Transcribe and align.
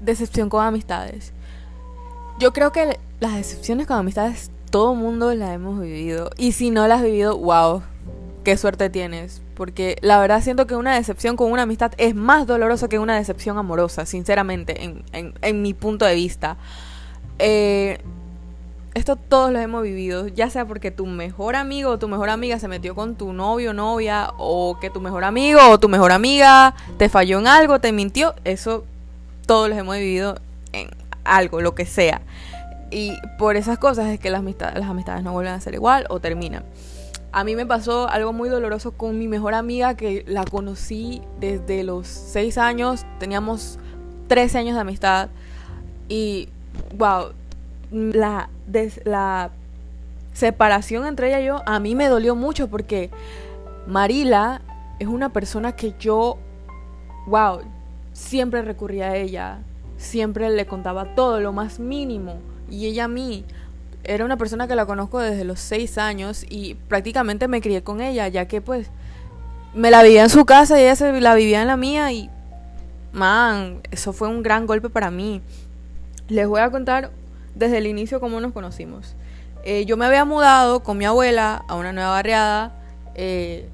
decepción 0.00 0.48
con 0.48 0.64
amistades. 0.64 1.32
Yo 2.38 2.52
creo 2.52 2.72
que 2.72 2.98
las 3.20 3.34
decepciones 3.34 3.86
con 3.86 3.98
amistades 3.98 4.50
todo 4.70 4.96
mundo 4.96 5.32
las 5.34 5.54
hemos 5.54 5.80
vivido. 5.80 6.30
Y 6.36 6.50
si 6.50 6.70
no 6.70 6.88
las 6.88 6.98
has 6.98 7.04
vivido, 7.04 7.38
wow, 7.38 7.82
qué 8.42 8.56
suerte 8.56 8.90
tienes. 8.90 9.40
Porque 9.54 9.96
la 10.00 10.18
verdad 10.18 10.42
siento 10.42 10.66
que 10.66 10.74
una 10.74 10.96
decepción 10.96 11.36
con 11.36 11.52
una 11.52 11.62
amistad 11.62 11.92
es 11.96 12.16
más 12.16 12.46
dolorosa 12.46 12.88
que 12.88 12.98
una 12.98 13.16
decepción 13.16 13.56
amorosa, 13.56 14.04
sinceramente, 14.04 14.98
en, 15.12 15.62
mi 15.62 15.74
punto 15.74 16.04
de 16.04 16.16
vista. 16.16 16.56
Eh, 17.38 18.00
esto 18.94 19.16
todos 19.16 19.52
lo 19.52 19.58
hemos 19.58 19.82
vivido, 19.82 20.28
ya 20.28 20.50
sea 20.50 20.66
porque 20.66 20.90
tu 20.90 21.06
mejor 21.06 21.56
amigo 21.56 21.90
o 21.90 21.98
tu 21.98 22.08
mejor 22.08 22.30
amiga 22.30 22.58
se 22.58 22.68
metió 22.68 22.94
con 22.94 23.16
tu 23.16 23.32
novio 23.32 23.70
o 23.70 23.74
novia, 23.74 24.30
o 24.38 24.78
que 24.80 24.88
tu 24.88 25.00
mejor 25.00 25.24
amigo 25.24 25.60
o 25.68 25.78
tu 25.78 25.88
mejor 25.88 26.12
amiga 26.12 26.74
te 26.96 27.08
falló 27.08 27.40
en 27.40 27.48
algo, 27.48 27.80
te 27.80 27.92
mintió, 27.92 28.34
eso 28.44 28.84
todos 29.46 29.68
los 29.68 29.76
hemos 29.76 29.96
vivido 29.96 30.36
en 30.72 30.90
algo, 31.24 31.60
lo 31.60 31.74
que 31.74 31.86
sea. 31.86 32.22
Y 32.90 33.14
por 33.38 33.56
esas 33.56 33.78
cosas 33.78 34.06
es 34.06 34.20
que 34.20 34.30
las 34.30 34.38
amistades, 34.38 34.78
las 34.78 34.88
amistades 34.88 35.24
no 35.24 35.32
vuelven 35.32 35.54
a 35.54 35.60
ser 35.60 35.74
igual 35.74 36.06
o 36.08 36.20
terminan. 36.20 36.64
A 37.32 37.42
mí 37.42 37.56
me 37.56 37.66
pasó 37.66 38.08
algo 38.08 38.32
muy 38.32 38.48
doloroso 38.48 38.92
con 38.92 39.18
mi 39.18 39.26
mejor 39.26 39.54
amiga 39.54 39.96
que 39.96 40.24
la 40.28 40.44
conocí 40.44 41.20
desde 41.40 41.82
los 41.82 42.06
6 42.06 42.58
años, 42.58 43.04
teníamos 43.18 43.80
13 44.28 44.58
años 44.58 44.74
de 44.76 44.80
amistad 44.82 45.30
y 46.08 46.48
wow, 46.96 47.32
la, 47.94 48.50
la 49.04 49.50
separación 50.32 51.06
entre 51.06 51.28
ella 51.28 51.40
y 51.40 51.46
yo 51.46 51.62
a 51.64 51.78
mí 51.78 51.94
me 51.94 52.08
dolió 52.08 52.34
mucho 52.34 52.68
porque 52.68 53.10
Marila 53.86 54.60
es 54.98 55.08
una 55.08 55.30
persona 55.32 55.72
que 55.72 55.94
yo, 55.98 56.38
wow, 57.26 57.60
siempre 58.12 58.62
recurría 58.62 59.10
a 59.10 59.16
ella, 59.16 59.58
siempre 59.96 60.50
le 60.50 60.66
contaba 60.66 61.14
todo, 61.14 61.40
lo 61.40 61.52
más 61.52 61.78
mínimo, 61.78 62.36
y 62.70 62.86
ella 62.86 63.04
a 63.04 63.08
mí. 63.08 63.44
Era 64.02 64.24
una 64.24 64.36
persona 64.36 64.68
que 64.68 64.74
la 64.74 64.84
conozco 64.84 65.18
desde 65.18 65.44
los 65.44 65.60
seis 65.60 65.96
años 65.96 66.44
y 66.48 66.74
prácticamente 66.74 67.48
me 67.48 67.62
crié 67.62 67.82
con 67.82 68.02
ella, 68.02 68.28
ya 68.28 68.46
que 68.46 68.60
pues 68.60 68.90
me 69.74 69.90
la 69.90 70.02
vivía 70.02 70.22
en 70.24 70.30
su 70.30 70.44
casa 70.44 70.78
y 70.78 70.82
ella 70.82 70.94
se 70.94 71.20
la 71.20 71.34
vivía 71.34 71.62
en 71.62 71.68
la 71.68 71.76
mía 71.76 72.12
y 72.12 72.28
man, 73.12 73.80
eso 73.90 74.12
fue 74.12 74.28
un 74.28 74.42
gran 74.42 74.66
golpe 74.66 74.90
para 74.90 75.10
mí. 75.10 75.40
Les 76.28 76.46
voy 76.46 76.60
a 76.60 76.70
contar 76.70 77.10
desde 77.54 77.78
el 77.78 77.86
inicio 77.86 78.20
cómo 78.20 78.40
nos 78.40 78.52
conocimos. 78.52 79.14
Eh, 79.64 79.86
yo 79.86 79.96
me 79.96 80.04
había 80.04 80.24
mudado 80.24 80.82
con 80.82 80.98
mi 80.98 81.04
abuela 81.04 81.64
a 81.68 81.74
una 81.76 81.92
nueva 81.92 82.10
barriada, 82.10 82.72
eh, 83.14 83.68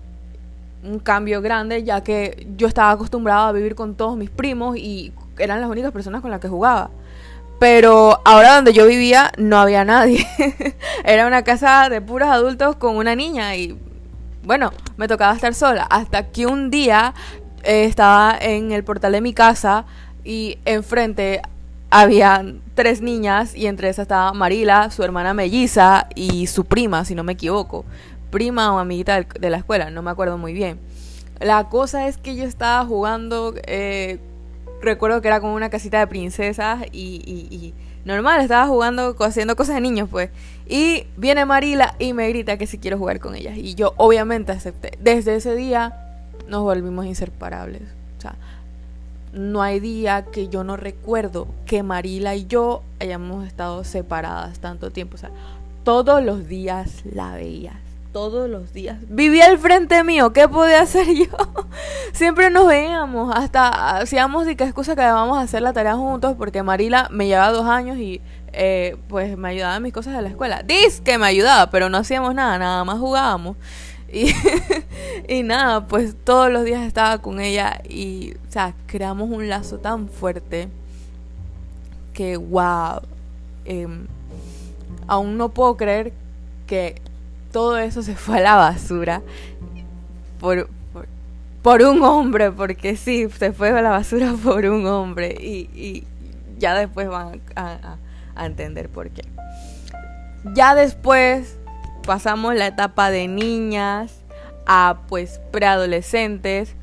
un 0.85 0.99
cambio 0.99 1.43
grande, 1.43 1.83
ya 1.83 2.03
que 2.03 2.47
yo 2.57 2.69
estaba 2.69 2.93
acostumbrada 2.93 3.49
a 3.49 3.53
vivir 3.53 3.75
con 3.75 3.95
todos 3.97 4.17
mis 4.17 4.31
primos 4.31 4.77
y 4.77 5.13
eran 5.39 5.61
las 5.61 5.69
únicas 5.69 5.93
personas 5.93 6.23
con 6.23 6.31
las 6.31 6.41
que 6.41 6.49
jugaba. 6.49 6.91
Pero 7.59 8.21
ahora 8.25 8.55
donde 8.55 8.73
yo 8.73 8.87
vivía 8.87 9.33
no 9.37 9.59
había 9.59 9.85
nadie. 9.85 10.27
Era 11.05 11.27
una 11.27 11.43
casa 11.43 11.89
de 11.91 12.01
puros 12.01 12.29
adultos 12.29 12.77
con 12.77 12.97
una 12.97 13.15
niña 13.15 13.55
y 13.57 13.77
bueno, 14.45 14.73
me 14.97 15.09
tocaba 15.09 15.35
estar 15.35 15.55
sola. 15.55 15.83
Hasta 15.83 16.29
que 16.31 16.47
un 16.47 16.71
día 16.71 17.13
eh, 17.63 17.85
estaba 17.85 18.37
en 18.41 18.73
el 18.73 18.85
portal 18.85 19.13
de 19.13 19.21
mi 19.21 19.35
casa 19.35 19.85
y 20.25 20.59
enfrente 20.65 21.43
había 21.91 22.45
tres 22.75 23.03
niñas 23.03 23.55
y 23.55 23.67
entre 23.67 23.89
esas 23.89 24.05
estaba 24.05 24.33
Marila, 24.33 24.91
su 24.91 25.03
hermana 25.03 25.35
melliza 25.35 26.09
y 26.15 26.47
su 26.47 26.65
prima, 26.65 27.05
si 27.05 27.15
no 27.15 27.25
me 27.25 27.33
equivoco. 27.33 27.85
Prima 28.31 28.73
o 28.75 28.79
amiguita 28.79 29.21
de 29.23 29.51
la 29.51 29.59
escuela, 29.59 29.91
no 29.91 30.03
me 30.03 30.11
acuerdo 30.11 30.39
muy 30.39 30.53
bien. 30.53 30.79
La 31.41 31.69
cosa 31.69 32.07
es 32.07 32.17
que 32.17 32.37
yo 32.37 32.45
estaba 32.45 32.85
jugando, 32.85 33.55
eh, 33.67 34.19
recuerdo 34.81 35.21
que 35.21 35.29
era 35.29 35.41
como 35.41 35.55
una 35.55 35.71
casita 35.71 35.99
de 35.99 36.07
princesas 36.07 36.85
y, 36.93 37.75
normal, 38.05 38.41
estaba 38.41 38.67
jugando, 38.67 39.17
haciendo 39.21 39.57
cosas 39.57 39.75
de 39.75 39.81
niños 39.81 40.09
pues. 40.09 40.31
Y 40.69 41.07
viene 41.17 41.45
Marila 41.45 41.97
y 41.99 42.13
me 42.13 42.29
grita 42.29 42.57
que 42.57 42.67
si 42.67 42.79
quiero 42.79 42.99
jugar 42.99 43.19
con 43.19 43.35
ellas. 43.35 43.57
Y 43.57 43.75
yo 43.75 43.95
obviamente 43.97 44.53
acepté. 44.53 44.93
Desde 45.01 45.35
ese 45.35 45.57
día 45.57 45.95
nos 46.47 46.63
volvimos 46.63 47.07
inseparables. 47.07 47.83
O 48.19 48.21
sea, 48.21 48.37
no 49.33 49.63
hay 49.63 49.81
día 49.81 50.25
que 50.33 50.49
yo 50.49 50.65
no 50.65 50.77
recuerdo 50.77 51.49
que 51.67 51.83
Marila 51.83 52.35
y 52.35 52.47
yo 52.47 52.83
hayamos 52.99 53.47
estado 53.47 53.85
separadas 53.85 54.59
tanto 54.59 54.91
tiempo. 54.91 55.15
O 55.15 55.19
sea, 55.19 55.31
todos 55.85 56.23
los 56.23 56.49
días 56.49 57.03
la 57.05 57.35
veía. 57.35 57.81
Todos 58.13 58.51
los 58.51 58.73
días. 58.73 58.99
Vivía 59.09 59.47
al 59.47 59.59
frente 59.59 60.03
mío. 60.03 60.33
¿Qué 60.33 60.49
podía 60.49 60.83
hacer 60.83 61.07
yo? 61.07 61.27
Siempre 62.13 62.51
nos 62.51 62.67
veíamos. 62.67 63.33
Hasta 63.35 63.99
hacíamos 63.99 64.49
y 64.49 64.57
qué 64.57 64.65
excusa 64.65 64.97
que 64.97 65.03
vamos 65.03 65.39
a 65.39 65.43
hacer 65.43 65.63
la 65.63 65.73
tarea 65.73 65.95
juntos. 65.95 66.35
Porque 66.37 66.65
Marila 66.65 67.07
me 67.13 67.29
llevaba 67.29 67.53
dos 67.53 67.67
años 67.67 67.99
y 67.99 68.21
eh, 68.53 68.97
pues 69.09 69.39
me 69.39 69.51
ayudaba 69.51 69.77
en 69.77 69.85
mis 69.85 69.93
cosas 69.93 70.17
de 70.17 70.23
la 70.23 70.29
escuela. 70.29 70.65
Dice 70.65 71.05
que 71.05 71.19
me 71.19 71.27
ayudaba, 71.27 71.71
pero 71.71 71.89
no 71.89 71.99
hacíamos 71.99 72.35
nada. 72.35 72.59
Nada 72.59 72.83
más 72.83 72.99
jugábamos. 72.99 73.57
Y, 75.29 75.43
nada, 75.43 75.87
pues 75.87 76.17
todos 76.25 76.51
los 76.51 76.65
días 76.65 76.83
estaba 76.83 77.19
con 77.19 77.41
ella 77.41 77.81
y, 77.89 78.35
o 78.49 78.51
sea, 78.51 78.75
creamos 78.87 79.31
un 79.31 79.49
lazo 79.49 79.79
tan 79.79 80.09
fuerte 80.09 80.69
que, 82.13 82.37
wow, 82.37 83.01
em, 83.65 84.07
aún 85.07 85.37
no 85.37 85.51
puedo 85.51 85.77
creer 85.77 86.13
que 86.67 87.01
todo 87.53 87.79
eso 87.79 88.03
se 88.03 88.17
fue 88.17 88.39
a 88.39 88.41
la 88.41 88.55
basura 88.57 89.23
por, 90.41 90.69
por, 91.63 91.83
un 91.83 92.03
hombre, 92.03 92.51
porque 92.51 92.97
sí, 92.97 93.29
se 93.39 93.53
fue 93.53 93.71
a 93.71 93.83
la 93.83 93.91
basura 93.91 94.35
por 94.43 94.65
un 94.65 94.87
hombre 94.87 95.37
y, 95.41 96.05
ya 96.59 96.75
después 96.75 97.09
van 97.09 97.41
a 97.57 98.45
entender 98.45 98.89
por 98.89 99.09
qué. 99.11 99.23
Ya 100.55 100.75
después 100.75 101.57
pasamos 102.03 102.55
la 102.55 102.67
etapa 102.67 103.11
de 103.11 103.29
niñas 103.29 104.21
a 104.67 105.01
pues 105.09 105.41
preadolescentes. 105.51 106.75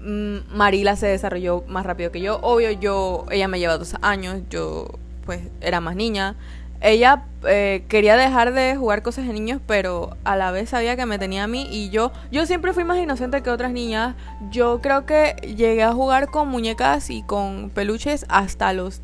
Mm, 0.00 0.38
Marila 0.50 0.96
se 0.96 1.06
desarrolló 1.06 1.64
más 1.68 1.86
rápido 1.86 2.10
que 2.10 2.20
yo. 2.20 2.38
Obvio, 2.42 2.70
yo, 2.70 3.26
ella 3.30 3.48
me 3.48 3.58
lleva 3.58 3.78
dos 3.78 3.96
años, 4.02 4.42
yo 4.50 4.88
pues 5.24 5.40
era 5.60 5.80
más 5.80 5.96
niña. 5.96 6.36
Ella 6.80 7.24
eh, 7.46 7.84
quería 7.88 8.14
dejar 8.14 8.52
de 8.52 8.76
jugar 8.76 9.02
cosas 9.02 9.26
de 9.26 9.32
niños, 9.32 9.60
pero 9.66 10.16
a 10.24 10.36
la 10.36 10.50
vez 10.50 10.68
sabía 10.68 10.96
que 10.96 11.06
me 11.06 11.18
tenía 11.18 11.44
a 11.44 11.46
mí 11.46 11.66
y 11.70 11.88
yo, 11.88 12.12
yo 12.30 12.44
siempre 12.44 12.74
fui 12.74 12.84
más 12.84 12.98
inocente 12.98 13.42
que 13.42 13.48
otras 13.48 13.72
niñas. 13.72 14.16
Yo 14.50 14.82
creo 14.82 15.06
que 15.06 15.34
llegué 15.56 15.82
a 15.82 15.92
jugar 15.92 16.30
con 16.30 16.48
muñecas 16.48 17.08
y 17.08 17.22
con 17.22 17.70
peluches 17.70 18.26
hasta 18.28 18.74
los 18.74 19.00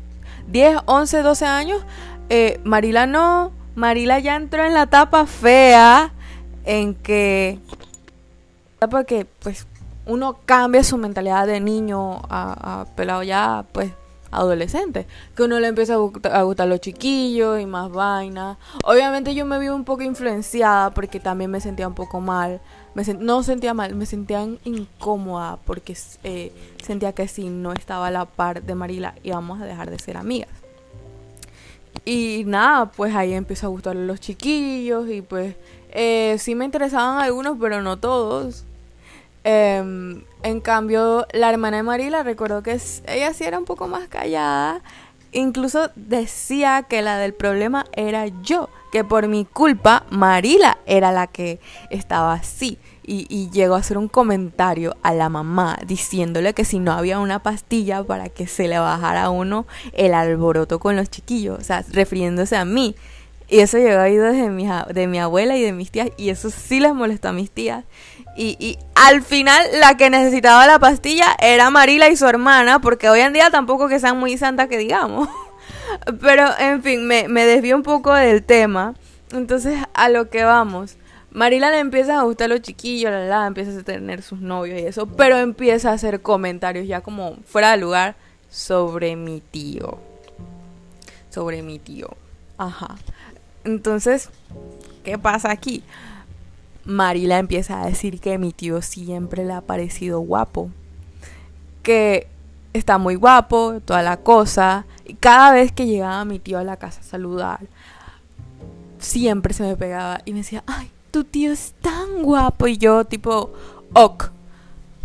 10, 0.47 0.81
11, 0.85 1.21
12 1.23 1.45
años. 1.45 1.83
Eh, 2.29 2.59
Marila 2.63 3.07
no, 3.07 3.51
Marila 3.75 4.19
ya 4.19 4.35
entró 4.35 4.65
en 4.65 4.73
la 4.73 4.83
etapa 4.83 5.25
fea 5.25 6.11
en 6.65 6.93
que 6.93 7.59
etapa 8.75 9.03
que 9.03 9.25
pues 9.25 9.65
uno 10.05 10.39
cambia 10.45 10.83
su 10.83 10.97
mentalidad 10.97 11.47
de 11.47 11.59
niño 11.59 12.21
a, 12.29 12.85
pelado 12.95 13.23
ya 13.23 13.65
pues 13.71 13.91
adolescente, 14.31 15.07
que 15.35 15.43
uno 15.43 15.59
le 15.59 15.67
empieza 15.67 15.95
a, 15.95 16.41
gustar, 16.43 16.67
los 16.67 16.79
chiquillos 16.79 17.59
y 17.59 17.65
más 17.65 17.91
vaina. 17.91 18.57
Obviamente 18.85 19.35
yo 19.35 19.45
me 19.45 19.59
vi 19.59 19.67
un 19.67 19.83
poco 19.83 20.03
influenciada 20.03 20.91
porque 20.91 21.19
también 21.19 21.51
me 21.51 21.59
sentía 21.59 21.87
un 21.87 21.95
poco 21.95 22.21
mal, 22.21 22.61
me 22.95 23.03
no 23.19 23.43
sentía 23.43 23.73
mal, 23.73 23.93
me 23.93 24.05
sentía 24.05 24.41
incómoda 24.63 25.59
porque 25.65 25.97
eh, 26.23 26.53
sentía 26.81 27.11
que 27.13 27.27
si 27.27 27.49
no 27.49 27.73
estaba 27.73 28.07
a 28.07 28.11
la 28.11 28.25
par 28.25 28.63
de 28.63 28.73
Marila 28.73 29.15
íbamos 29.23 29.61
a 29.61 29.65
dejar 29.65 29.89
de 29.91 29.99
ser 29.99 30.17
amigas. 30.17 30.60
Y 32.03 32.43
nada, 32.45 32.87
pues 32.87 33.15
ahí 33.15 33.33
empezó 33.33 33.67
a 33.67 33.69
gustar 33.69 33.95
los 33.95 34.19
chiquillos 34.19 35.09
y 35.09 35.21
pues 35.21 35.55
eh, 35.91 36.35
sí 36.39 36.55
me 36.55 36.65
interesaban 36.65 37.19
algunos, 37.19 37.57
pero 37.59 37.81
no 37.81 37.97
todos. 37.97 38.65
Em, 39.43 40.23
en 40.43 40.61
cambio, 40.61 41.25
la 41.33 41.49
hermana 41.49 41.77
de 41.77 41.83
Marila, 41.83 42.23
recuerdo 42.23 42.63
que 42.63 42.79
ella 43.07 43.33
sí 43.33 43.43
era 43.43 43.57
un 43.59 43.65
poco 43.65 43.87
más 43.87 44.07
callada. 44.07 44.81
Incluso 45.31 45.91
decía 45.95 46.83
que 46.83 47.01
la 47.01 47.17
del 47.17 47.33
problema 47.33 47.85
era 47.93 48.27
yo, 48.43 48.69
que 48.91 49.03
por 49.03 49.27
mi 49.27 49.45
culpa 49.45 50.05
Marila 50.09 50.77
era 50.85 51.11
la 51.11 51.27
que 51.27 51.59
estaba 51.89 52.33
así 52.33 52.77
y, 53.13 53.49
llegó 53.51 53.75
a 53.75 53.79
hacer 53.79 53.97
un 53.97 54.07
comentario 54.07 54.95
a 55.03 55.13
la 55.13 55.27
mamá 55.27 55.77
diciéndole 55.85 56.53
que 56.53 56.63
si 56.63 56.79
no 56.79 56.93
había 56.93 57.19
una 57.19 57.43
pastilla 57.43 58.03
para 58.03 58.29
que 58.29 58.47
se 58.47 58.69
le 58.69 58.79
bajara 58.79 59.23
a 59.23 59.29
uno 59.29 59.67
el 59.91 60.13
alboroto 60.13 60.79
con 60.79 60.95
los 60.95 61.09
chiquillos, 61.09 61.59
o 61.59 61.63
sea, 61.63 61.83
refiriéndose 61.91 62.55
a 62.55 62.63
mí. 62.63 62.95
Y 63.49 63.59
eso 63.59 63.77
llegó 63.77 63.99
a 63.99 64.03
oídos 64.03 64.33
de 64.33 64.49
mi, 64.49 64.65
de 64.93 65.07
mi 65.07 65.19
abuela 65.19 65.57
y 65.57 65.61
de 65.61 65.73
mis 65.73 65.91
tías, 65.91 66.09
y 66.15 66.29
eso 66.29 66.49
sí 66.49 66.79
les 66.79 66.93
molestó 66.93 67.27
a 67.27 67.33
mis 67.33 67.51
tías. 67.51 67.83
Y, 68.37 68.55
y, 68.59 68.77
al 68.95 69.21
final 69.23 69.61
la 69.81 69.97
que 69.97 70.09
necesitaba 70.09 70.65
la 70.65 70.79
pastilla 70.79 71.35
era 71.41 71.69
Marila 71.69 72.07
y 72.07 72.15
su 72.15 72.25
hermana, 72.27 72.79
porque 72.79 73.09
hoy 73.09 73.19
en 73.19 73.33
día 73.33 73.51
tampoco 73.51 73.89
que 73.89 73.99
sean 73.99 74.17
muy 74.17 74.37
santas 74.37 74.69
que 74.69 74.77
digamos. 74.77 75.27
Pero 76.21 76.45
en 76.59 76.81
fin, 76.81 77.05
me, 77.05 77.27
me 77.27 77.45
desvío 77.45 77.75
un 77.75 77.83
poco 77.83 78.13
del 78.13 78.41
tema. 78.41 78.93
Entonces, 79.33 79.77
a 79.93 80.07
lo 80.07 80.29
que 80.29 80.45
vamos. 80.45 80.95
Marila 81.31 81.71
le 81.71 81.79
empieza 81.79 82.19
a 82.19 82.23
gustar 82.23 82.45
a 82.45 82.55
los 82.55 82.61
chiquillos, 82.61 83.09
la, 83.09 83.25
la, 83.25 83.47
empieza 83.47 83.79
a 83.79 83.83
tener 83.83 84.21
sus 84.21 84.41
novios 84.41 84.79
y 84.79 84.83
eso, 84.83 85.05
pero 85.05 85.37
empieza 85.37 85.91
a 85.91 85.93
hacer 85.93 86.21
comentarios 86.21 86.87
ya 86.87 87.01
como 87.01 87.37
fuera 87.45 87.71
de 87.71 87.77
lugar 87.77 88.15
sobre 88.49 89.15
mi 89.15 89.39
tío. 89.39 89.97
Sobre 91.29 91.63
mi 91.63 91.79
tío. 91.79 92.09
Ajá. 92.57 92.97
Entonces, 93.63 94.29
¿qué 95.03 95.17
pasa 95.17 95.51
aquí? 95.51 95.83
Marila 96.83 97.39
empieza 97.39 97.81
a 97.81 97.85
decir 97.85 98.19
que 98.19 98.37
mi 98.37 98.51
tío 98.51 98.81
siempre 98.81 99.45
le 99.45 99.53
ha 99.53 99.61
parecido 99.61 100.19
guapo. 100.19 100.69
Que 101.81 102.27
está 102.73 102.97
muy 102.97 103.15
guapo, 103.15 103.79
toda 103.85 104.01
la 104.03 104.17
cosa. 104.17 104.85
Y 105.05 105.13
cada 105.13 105.53
vez 105.53 105.71
que 105.71 105.87
llegaba 105.87 106.25
mi 106.25 106.39
tío 106.39 106.57
a 106.57 106.63
la 106.63 106.77
casa 106.77 107.01
a 107.01 107.03
saludar, 107.03 107.61
siempre 108.99 109.53
se 109.53 109.63
me 109.63 109.77
pegaba 109.77 110.21
y 110.25 110.33
me 110.33 110.39
decía, 110.39 110.63
ay, 110.67 110.91
tu 111.11 111.23
tío 111.23 111.51
es 111.51 111.73
tan 111.81 112.23
guapo. 112.23 112.67
Y 112.67 112.77
yo, 112.77 113.05
tipo, 113.05 113.51
ok. 113.93 114.31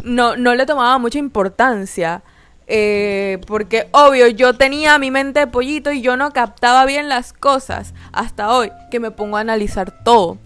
No, 0.04 0.36
no 0.36 0.54
le 0.54 0.66
tomaba 0.66 0.98
mucha 0.98 1.18
importancia. 1.18 2.22
Eh, 2.68 3.38
porque 3.46 3.88
obvio, 3.92 4.26
yo 4.28 4.54
tenía 4.54 4.98
mi 4.98 5.10
mente 5.10 5.40
de 5.40 5.46
pollito 5.46 5.92
y 5.92 6.00
yo 6.00 6.16
no 6.16 6.32
captaba 6.32 6.84
bien 6.84 7.08
las 7.08 7.32
cosas 7.32 7.94
hasta 8.12 8.52
hoy, 8.52 8.72
que 8.90 8.98
me 8.98 9.10
pongo 9.10 9.36
a 9.36 9.40
analizar 9.40 10.02
todo. 10.02 10.38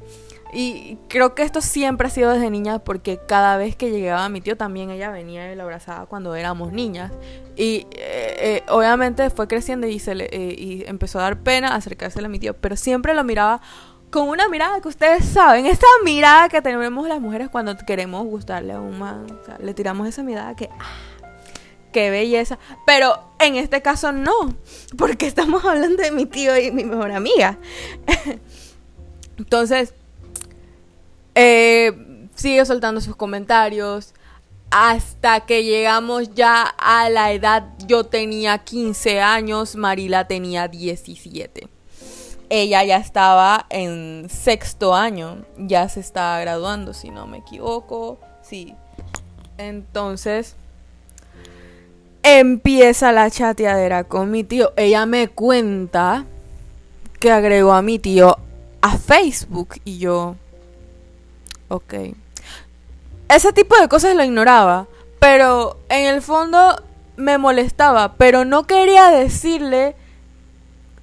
Y 0.52 0.98
creo 1.08 1.34
que 1.36 1.44
esto 1.44 1.60
siempre 1.60 2.08
ha 2.08 2.10
sido 2.10 2.32
desde 2.32 2.50
niña 2.50 2.80
porque 2.80 3.20
cada 3.26 3.56
vez 3.56 3.76
que 3.76 3.90
llegaba 3.90 4.28
mi 4.28 4.40
tío 4.40 4.56
también 4.56 4.90
ella 4.90 5.10
venía 5.10 5.50
y 5.52 5.54
lo 5.54 5.62
abrazaba 5.62 6.06
cuando 6.06 6.34
éramos 6.34 6.72
niñas. 6.72 7.12
Y 7.56 7.86
eh, 7.92 8.36
eh, 8.38 8.62
obviamente 8.68 9.30
fue 9.30 9.46
creciendo 9.46 9.86
y, 9.86 9.98
se 10.00 10.14
le, 10.14 10.28
y 10.32 10.84
empezó 10.86 11.20
a 11.20 11.22
dar 11.22 11.38
pena 11.38 11.74
acercarse 11.74 12.18
a 12.18 12.28
mi 12.28 12.40
tío, 12.40 12.54
pero 12.54 12.74
siempre 12.74 13.14
lo 13.14 13.22
miraba 13.22 13.60
con 14.10 14.28
una 14.28 14.48
mirada 14.48 14.80
que 14.80 14.88
ustedes 14.88 15.24
saben, 15.24 15.66
esta 15.66 15.86
mirada 16.04 16.48
que 16.48 16.60
tenemos 16.60 17.08
las 17.08 17.20
mujeres 17.20 17.48
cuando 17.48 17.76
queremos 17.76 18.26
gustarle 18.26 18.72
a 18.72 18.80
un 18.80 18.98
man, 18.98 19.26
o 19.40 19.44
sea, 19.44 19.56
le 19.58 19.72
tiramos 19.72 20.08
esa 20.08 20.22
mirada 20.22 20.56
que, 20.56 20.68
ah, 20.78 20.96
qué 21.92 22.10
belleza, 22.10 22.58
pero 22.86 23.20
en 23.38 23.54
este 23.54 23.82
caso 23.82 24.10
no, 24.10 24.54
porque 24.98 25.26
estamos 25.26 25.64
hablando 25.64 26.02
de 26.02 26.10
mi 26.10 26.26
tío 26.26 26.56
y 26.58 26.72
mi 26.72 26.84
mejor 26.84 27.12
amiga. 27.12 27.58
Entonces, 29.38 29.94
eh, 31.34 32.28
sigue 32.34 32.64
soltando 32.66 33.00
sus 33.00 33.16
comentarios. 33.16 34.12
Hasta 34.72 35.40
que 35.46 35.64
llegamos 35.64 36.32
ya 36.34 36.62
a 36.62 37.10
la 37.10 37.32
edad, 37.32 37.70
yo 37.88 38.04
tenía 38.04 38.58
15 38.58 39.20
años, 39.20 39.74
Marila 39.74 40.28
tenía 40.28 40.68
17 40.68 41.79
ella 42.50 42.82
ya 42.84 42.96
estaba 42.96 43.66
en 43.70 44.28
sexto 44.28 44.94
año, 44.94 45.44
ya 45.56 45.88
se 45.88 46.00
estaba 46.00 46.40
graduando, 46.40 46.92
si 46.92 47.10
no 47.10 47.26
me 47.26 47.38
equivoco. 47.38 48.18
Sí. 48.42 48.74
Entonces, 49.56 50.56
empieza 52.22 53.12
la 53.12 53.30
chateadera 53.30 54.04
con 54.04 54.30
mi 54.30 54.44
tío. 54.44 54.72
Ella 54.76 55.06
me 55.06 55.28
cuenta 55.28 56.26
que 57.20 57.30
agregó 57.30 57.72
a 57.72 57.82
mi 57.82 57.98
tío 57.98 58.36
a 58.80 58.98
Facebook 58.98 59.76
y 59.84 59.98
yo, 59.98 60.34
ok. 61.68 61.94
Ese 63.28 63.52
tipo 63.52 63.76
de 63.78 63.88
cosas 63.88 64.16
lo 64.16 64.24
ignoraba, 64.24 64.88
pero 65.20 65.78
en 65.88 66.06
el 66.06 66.20
fondo 66.20 66.82
me 67.16 67.38
molestaba, 67.38 68.14
pero 68.14 68.44
no 68.44 68.66
quería 68.66 69.10
decirle, 69.10 69.94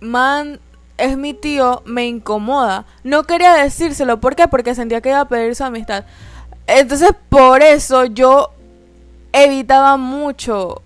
man, 0.02 0.60
es 0.98 1.18
mi 1.18 1.34
tío, 1.34 1.82
me 1.86 2.06
incomoda. 2.08 2.86
No 3.04 3.24
quería 3.24 3.54
decírselo, 3.54 4.20
¿por 4.20 4.36
qué? 4.36 4.48
Porque 4.48 4.76
sentía 4.76 5.02
que 5.02 5.10
iba 5.10 5.22
a 5.22 5.28
pedir 5.28 5.56
su 5.56 5.64
amistad. 5.64 6.06
Entonces, 6.66 7.12
por 7.30 7.62
eso 7.62 8.06
yo 8.06 8.52
evitaba 9.32 9.98
mucho 9.98 10.82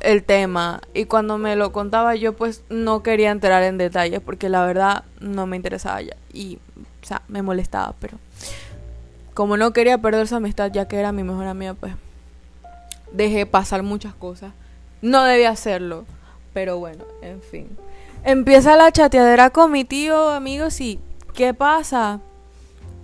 el 0.00 0.22
tema 0.24 0.80
y 0.94 1.06
cuando 1.06 1.38
me 1.38 1.56
lo 1.56 1.72
contaba 1.72 2.14
yo 2.14 2.34
pues 2.34 2.62
no 2.68 3.02
quería 3.02 3.30
entrar 3.30 3.62
en 3.62 3.78
detalles 3.78 4.20
porque 4.20 4.48
la 4.48 4.64
verdad 4.64 5.04
no 5.20 5.46
me 5.46 5.56
interesaba 5.56 6.00
ya 6.02 6.14
y 6.32 6.58
o 7.02 7.06
sea, 7.06 7.22
me 7.28 7.42
molestaba, 7.42 7.94
pero 7.98 8.18
como 9.34 9.56
no 9.56 9.72
quería 9.72 9.98
perder 9.98 10.28
su 10.28 10.36
amistad 10.36 10.70
ya 10.72 10.86
que 10.86 10.98
era 10.98 11.12
mi 11.12 11.22
mejor 11.22 11.46
amiga, 11.46 11.74
pues 11.74 11.94
dejé 13.12 13.46
pasar 13.46 13.82
muchas 13.82 14.14
cosas. 14.14 14.52
No 15.02 15.24
debía 15.24 15.50
hacerlo, 15.50 16.04
pero 16.52 16.78
bueno, 16.78 17.04
en 17.22 17.40
fin. 17.42 17.68
Empieza 18.26 18.74
la 18.74 18.90
chateadera 18.90 19.50
con 19.50 19.70
mi 19.70 19.84
tío, 19.84 20.30
amigos, 20.30 20.80
y 20.80 20.98
¿qué 21.32 21.54
pasa? 21.54 22.18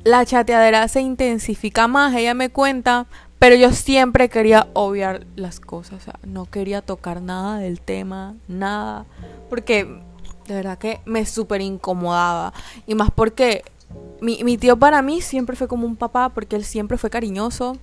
La 0.03 0.27
chateadera 0.27 0.89
se 0.89 1.01
intensifica 1.01 1.87
más, 1.87 2.13
ella 2.17 2.35
me 2.35 2.51
cuenta, 2.51 3.07
pero 3.39 3.55
yo 3.55 3.71
siempre 3.71 4.29
quería 4.29 4.67
obviar 4.73 5.25
las 5.37 5.61
cosas, 5.61 6.01
o 6.01 6.05
sea, 6.05 6.19
no 6.25 6.47
quería 6.47 6.83
tocar 6.83 7.23
nada 7.23 7.59
del 7.59 7.81
tema, 7.81 8.35
nada, 8.49 9.07
porque 9.49 9.85
de 10.49 10.55
verdad 10.57 10.77
que 10.77 11.01
me 11.05 11.25
súper 11.25 11.61
incomodaba, 11.61 12.53
y 12.89 12.97
más 12.97 13.13
porque 13.13 13.63
mi, 14.21 14.43
mi 14.43 14.59
tío 14.59 14.77
para 14.77 15.03
mí 15.03 15.21
siempre 15.21 15.55
fue 15.55 15.69
como 15.69 15.87
un 15.87 15.95
papá, 15.95 16.31
porque 16.31 16.57
él 16.57 16.65
siempre 16.65 16.99
fue 16.99 17.11
cariñoso, 17.11 17.77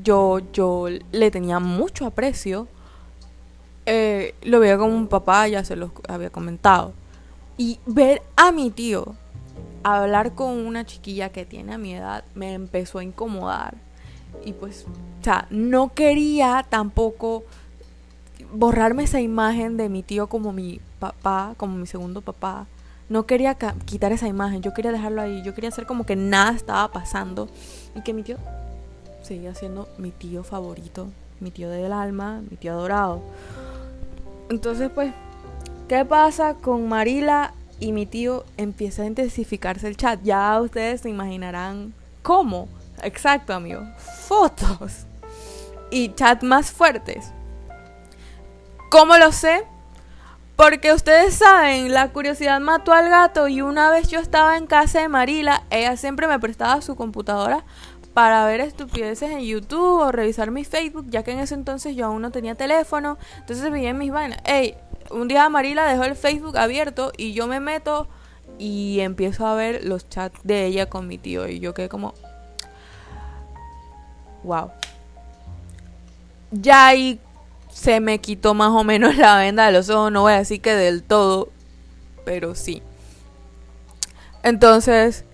yo, 0.00 0.38
yo 0.52 0.86
le 1.10 1.30
tenía 1.32 1.58
mucho 1.58 2.06
aprecio, 2.06 2.68
eh, 3.90 4.34
lo 4.42 4.60
veía 4.60 4.76
como 4.76 4.94
un 4.94 5.08
papá, 5.08 5.48
ya 5.48 5.64
se 5.64 5.74
los 5.74 5.90
había 6.08 6.28
comentado. 6.28 6.92
Y 7.56 7.80
ver 7.86 8.22
a 8.36 8.52
mi 8.52 8.70
tío 8.70 9.14
hablar 9.82 10.34
con 10.34 10.50
una 10.50 10.84
chiquilla 10.84 11.30
que 11.30 11.46
tiene 11.46 11.72
a 11.72 11.78
mi 11.78 11.94
edad 11.94 12.24
me 12.34 12.52
empezó 12.52 12.98
a 12.98 13.04
incomodar. 13.04 13.76
Y 14.44 14.52
pues, 14.52 14.84
o 15.20 15.24
sea, 15.24 15.46
no 15.50 15.94
quería 15.94 16.66
tampoco 16.68 17.44
borrarme 18.52 19.04
esa 19.04 19.20
imagen 19.20 19.78
de 19.78 19.88
mi 19.88 20.02
tío 20.02 20.26
como 20.26 20.52
mi 20.52 20.80
papá, 20.98 21.54
como 21.56 21.76
mi 21.76 21.86
segundo 21.86 22.20
papá. 22.20 22.66
No 23.08 23.24
quería 23.24 23.56
quitar 23.86 24.12
esa 24.12 24.28
imagen, 24.28 24.60
yo 24.60 24.74
quería 24.74 24.92
dejarlo 24.92 25.22
ahí, 25.22 25.42
yo 25.42 25.54
quería 25.54 25.70
hacer 25.70 25.86
como 25.86 26.04
que 26.04 26.14
nada 26.14 26.52
estaba 26.52 26.92
pasando 26.92 27.48
y 27.94 28.02
que 28.02 28.12
mi 28.12 28.22
tío 28.22 28.36
seguía 29.22 29.54
siendo 29.54 29.88
mi 29.96 30.10
tío 30.10 30.44
favorito, 30.44 31.08
mi 31.40 31.50
tío 31.50 31.70
del 31.70 31.94
alma, 31.94 32.42
mi 32.50 32.58
tío 32.58 32.72
adorado. 32.72 33.22
Entonces, 34.50 34.90
pues, 34.94 35.12
¿qué 35.88 36.04
pasa 36.04 36.54
con 36.54 36.88
Marila 36.88 37.52
y 37.80 37.92
mi 37.92 38.06
tío? 38.06 38.44
Empieza 38.56 39.02
a 39.02 39.06
intensificarse 39.06 39.86
el 39.88 39.96
chat. 39.96 40.20
Ya 40.22 40.60
ustedes 40.60 41.02
se 41.02 41.10
imaginarán 41.10 41.92
cómo. 42.22 42.68
Exacto, 43.02 43.54
amigo. 43.54 43.82
Fotos. 44.26 45.06
Y 45.90 46.14
chat 46.14 46.42
más 46.42 46.70
fuertes. 46.70 47.32
¿Cómo 48.90 49.16
lo 49.18 49.32
sé? 49.32 49.64
Porque 50.56 50.92
ustedes 50.92 51.34
saben, 51.34 51.94
la 51.94 52.08
curiosidad 52.08 52.58
mató 52.58 52.92
al 52.92 53.08
gato 53.08 53.46
y 53.46 53.60
una 53.60 53.90
vez 53.90 54.08
yo 54.08 54.18
estaba 54.18 54.56
en 54.56 54.66
casa 54.66 55.00
de 55.00 55.08
Marila, 55.08 55.62
ella 55.70 55.96
siempre 55.96 56.26
me 56.26 56.40
prestaba 56.40 56.82
su 56.82 56.96
computadora 56.96 57.64
para 58.14 58.44
ver 58.46 58.60
estupideces 58.60 59.30
en 59.30 59.40
YouTube 59.40 60.00
o 60.00 60.12
revisar 60.12 60.50
mi 60.50 60.64
Facebook, 60.64 61.06
ya 61.08 61.22
que 61.22 61.32
en 61.32 61.38
ese 61.38 61.54
entonces 61.54 61.94
yo 61.94 62.06
aún 62.06 62.22
no 62.22 62.30
tenía 62.30 62.54
teléfono. 62.54 63.18
Entonces 63.38 63.70
veía 63.70 63.94
mis 63.94 64.10
vainas. 64.10 64.40
Ey, 64.44 64.74
un 65.10 65.28
día 65.28 65.48
Marila 65.48 65.86
dejó 65.86 66.04
el 66.04 66.16
Facebook 66.16 66.56
abierto 66.58 67.12
y 67.16 67.32
yo 67.32 67.46
me 67.46 67.60
meto 67.60 68.08
y 68.58 69.00
empiezo 69.00 69.46
a 69.46 69.54
ver 69.54 69.84
los 69.84 70.08
chats 70.08 70.40
de 70.42 70.66
ella 70.66 70.86
con 70.86 71.06
mi 71.06 71.18
tío. 71.18 71.48
Y 71.48 71.60
yo 71.60 71.74
quedé 71.74 71.88
como. 71.88 72.14
Wow. 74.42 74.70
Ya 76.50 76.86
ahí 76.88 77.20
se 77.70 78.00
me 78.00 78.20
quitó 78.20 78.54
más 78.54 78.70
o 78.70 78.82
menos 78.84 79.16
la 79.16 79.36
venda 79.36 79.66
de 79.66 79.72
los 79.72 79.90
ojos. 79.90 80.10
No 80.10 80.22
voy 80.22 80.32
a 80.32 80.38
decir 80.38 80.60
que 80.60 80.74
del 80.74 81.02
todo, 81.02 81.50
pero 82.24 82.54
sí. 82.54 82.82
Entonces, 84.42 85.24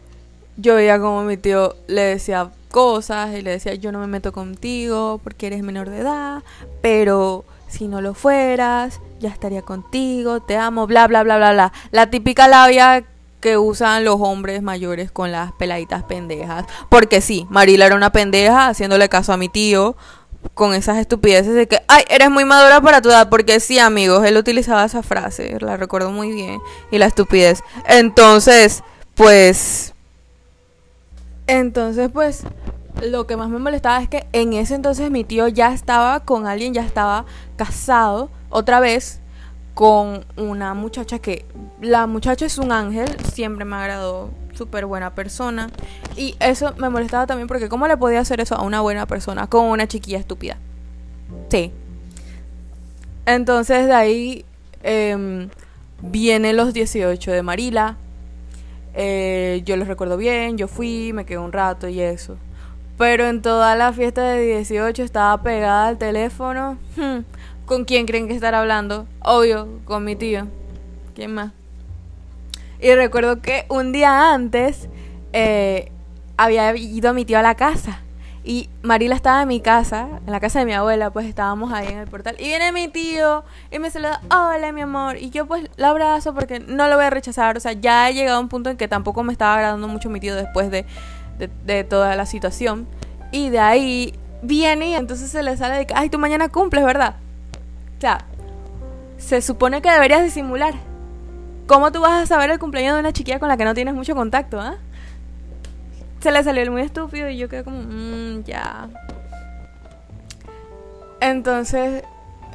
yo 0.56 0.74
veía 0.74 0.98
como 0.98 1.22
mi 1.22 1.36
tío 1.36 1.76
le 1.86 2.02
decía 2.02 2.50
cosas 2.74 3.32
y 3.36 3.40
le 3.40 3.52
decía 3.52 3.76
yo 3.76 3.92
no 3.92 4.00
me 4.00 4.08
meto 4.08 4.32
contigo 4.32 5.20
porque 5.22 5.46
eres 5.46 5.62
menor 5.62 5.90
de 5.90 6.00
edad, 6.00 6.42
pero 6.82 7.44
si 7.68 7.86
no 7.86 8.00
lo 8.00 8.14
fueras, 8.14 9.00
ya 9.20 9.28
estaría 9.28 9.62
contigo, 9.62 10.40
te 10.40 10.56
amo, 10.56 10.88
bla, 10.88 11.06
bla, 11.06 11.22
bla, 11.22 11.36
bla, 11.36 11.52
bla. 11.52 11.72
La 11.92 12.10
típica 12.10 12.48
labia 12.48 13.04
que 13.38 13.58
usan 13.58 14.04
los 14.04 14.16
hombres 14.18 14.60
mayores 14.60 15.12
con 15.12 15.30
las 15.30 15.52
peladitas 15.52 16.02
pendejas. 16.02 16.64
Porque 16.88 17.20
sí, 17.20 17.46
Marila 17.48 17.86
era 17.86 17.94
una 17.94 18.10
pendeja 18.10 18.66
haciéndole 18.66 19.08
caso 19.08 19.32
a 19.32 19.36
mi 19.36 19.48
tío 19.48 19.94
con 20.54 20.74
esas 20.74 20.98
estupideces 20.98 21.54
de 21.54 21.68
que, 21.68 21.80
ay, 21.86 22.02
eres 22.08 22.28
muy 22.28 22.44
madura 22.44 22.80
para 22.80 23.00
tu 23.02 23.10
edad. 23.10 23.28
Porque 23.28 23.60
sí, 23.60 23.78
amigos, 23.78 24.26
él 24.26 24.36
utilizaba 24.36 24.84
esa 24.84 25.04
frase, 25.04 25.58
la 25.60 25.76
recuerdo 25.76 26.10
muy 26.10 26.32
bien. 26.32 26.58
Y 26.90 26.98
la 26.98 27.06
estupidez. 27.06 27.60
Entonces, 27.86 28.82
pues 29.14 29.93
entonces, 31.46 32.10
pues, 32.12 32.44
lo 33.02 33.26
que 33.26 33.36
más 33.36 33.48
me 33.48 33.58
molestaba 33.58 34.02
es 34.02 34.08
que 34.08 34.26
en 34.32 34.52
ese 34.52 34.74
entonces 34.74 35.10
mi 35.10 35.24
tío 35.24 35.48
ya 35.48 35.72
estaba 35.72 36.20
con 36.20 36.46
alguien, 36.46 36.74
ya 36.74 36.84
estaba 36.84 37.26
casado 37.56 38.30
otra 38.50 38.80
vez 38.80 39.20
con 39.74 40.24
una 40.36 40.72
muchacha 40.74 41.18
que 41.18 41.44
la 41.80 42.06
muchacha 42.06 42.46
es 42.46 42.58
un 42.58 42.70
ángel, 42.70 43.08
siempre 43.32 43.64
me 43.64 43.76
agradó, 43.76 44.30
súper 44.54 44.86
buena 44.86 45.14
persona. 45.14 45.68
Y 46.16 46.36
eso 46.38 46.72
me 46.78 46.88
molestaba 46.88 47.26
también 47.26 47.48
porque 47.48 47.68
¿cómo 47.68 47.88
le 47.88 47.96
podía 47.96 48.20
hacer 48.20 48.40
eso 48.40 48.54
a 48.54 48.62
una 48.62 48.80
buena 48.80 49.06
persona 49.06 49.48
con 49.48 49.66
una 49.66 49.88
chiquilla 49.88 50.18
estúpida? 50.18 50.58
Sí. 51.50 51.72
Entonces 53.26 53.86
de 53.86 53.94
ahí 53.94 54.44
eh, 54.82 55.48
vienen 56.02 56.56
los 56.56 56.72
18 56.72 57.32
de 57.32 57.42
Marila. 57.42 57.96
Eh, 58.94 59.62
yo 59.64 59.76
los 59.76 59.88
recuerdo 59.88 60.16
bien, 60.16 60.56
yo 60.56 60.68
fui, 60.68 61.12
me 61.12 61.24
quedé 61.24 61.38
un 61.38 61.52
rato 61.52 61.88
y 61.88 62.00
eso. 62.00 62.36
Pero 62.96 63.26
en 63.26 63.42
toda 63.42 63.74
la 63.74 63.92
fiesta 63.92 64.22
de 64.22 64.40
18 64.58 65.02
estaba 65.02 65.42
pegada 65.42 65.88
al 65.88 65.98
teléfono. 65.98 66.78
Hmm, 66.96 67.20
¿Con 67.66 67.84
quién 67.84 68.06
creen 68.06 68.28
que 68.28 68.34
estar 68.34 68.54
hablando? 68.54 69.06
Obvio, 69.20 69.68
con 69.84 70.04
mi 70.04 70.14
tío. 70.14 70.46
¿Quién 71.14 71.34
más? 71.34 71.52
Y 72.80 72.94
recuerdo 72.94 73.40
que 73.40 73.66
un 73.68 73.92
día 73.92 74.32
antes 74.32 74.88
eh, 75.32 75.90
había 76.36 76.76
ido 76.76 77.14
mi 77.14 77.24
tío 77.24 77.38
a 77.38 77.42
la 77.42 77.56
casa. 77.56 78.03
Y 78.46 78.68
Marila 78.82 79.16
estaba 79.16 79.40
en 79.40 79.48
mi 79.48 79.60
casa, 79.60 80.06
en 80.26 80.30
la 80.30 80.38
casa 80.38 80.58
de 80.58 80.66
mi 80.66 80.74
abuela, 80.74 81.10
pues 81.10 81.26
estábamos 81.26 81.72
ahí 81.72 81.88
en 81.88 81.98
el 81.98 82.06
portal. 82.06 82.36
Y 82.38 82.44
viene 82.44 82.72
mi 82.72 82.88
tío 82.88 83.42
y 83.70 83.78
me 83.78 83.90
saluda, 83.90 84.20
hola 84.30 84.70
mi 84.70 84.82
amor. 84.82 85.16
Y 85.16 85.30
yo 85.30 85.46
pues 85.46 85.70
la 85.76 85.88
abrazo 85.88 86.34
porque 86.34 86.60
no 86.60 86.86
lo 86.88 86.96
voy 86.96 87.06
a 87.06 87.10
rechazar. 87.10 87.56
O 87.56 87.60
sea, 87.60 87.72
ya 87.72 88.10
he 88.10 88.12
llegado 88.12 88.36
a 88.36 88.40
un 88.40 88.50
punto 88.50 88.68
en 88.68 88.76
que 88.76 88.86
tampoco 88.86 89.22
me 89.22 89.32
estaba 89.32 89.54
agradando 89.54 89.88
mucho 89.88 90.10
mi 90.10 90.20
tío 90.20 90.36
después 90.36 90.70
de, 90.70 90.84
de, 91.64 91.84
toda 91.84 92.16
la 92.16 92.26
situación. 92.26 92.86
Y 93.32 93.48
de 93.48 93.60
ahí 93.60 94.14
viene 94.42 94.90
y 94.90 94.94
entonces 94.94 95.30
se 95.30 95.42
le 95.42 95.56
sale 95.56 95.76
de 95.76 95.86
que, 95.86 95.94
ay, 95.96 96.10
tú 96.10 96.18
mañana 96.18 96.50
cumples, 96.50 96.84
¿verdad? 96.84 97.16
O 97.96 98.00
sea, 98.02 98.26
se 99.16 99.40
supone 99.40 99.80
que 99.80 99.90
deberías 99.90 100.22
disimular. 100.22 100.74
¿Cómo 101.66 101.92
tú 101.92 102.02
vas 102.02 102.24
a 102.24 102.26
saber 102.26 102.50
el 102.50 102.58
cumpleaños 102.58 102.92
de 102.92 103.00
una 103.00 103.12
chiquilla 103.14 103.38
con 103.38 103.48
la 103.48 103.56
que 103.56 103.64
no 103.64 103.72
tienes 103.72 103.94
mucho 103.94 104.14
contacto, 104.14 104.60
ah? 104.60 104.76
Se 106.24 106.32
le 106.32 106.42
salió 106.42 106.62
el 106.62 106.70
muy 106.70 106.80
estúpido 106.80 107.28
y 107.28 107.36
yo 107.36 107.50
quedé 107.50 107.64
como, 107.64 107.82
mmm, 107.82 108.44
ya. 108.44 108.88
Entonces, 111.20 112.02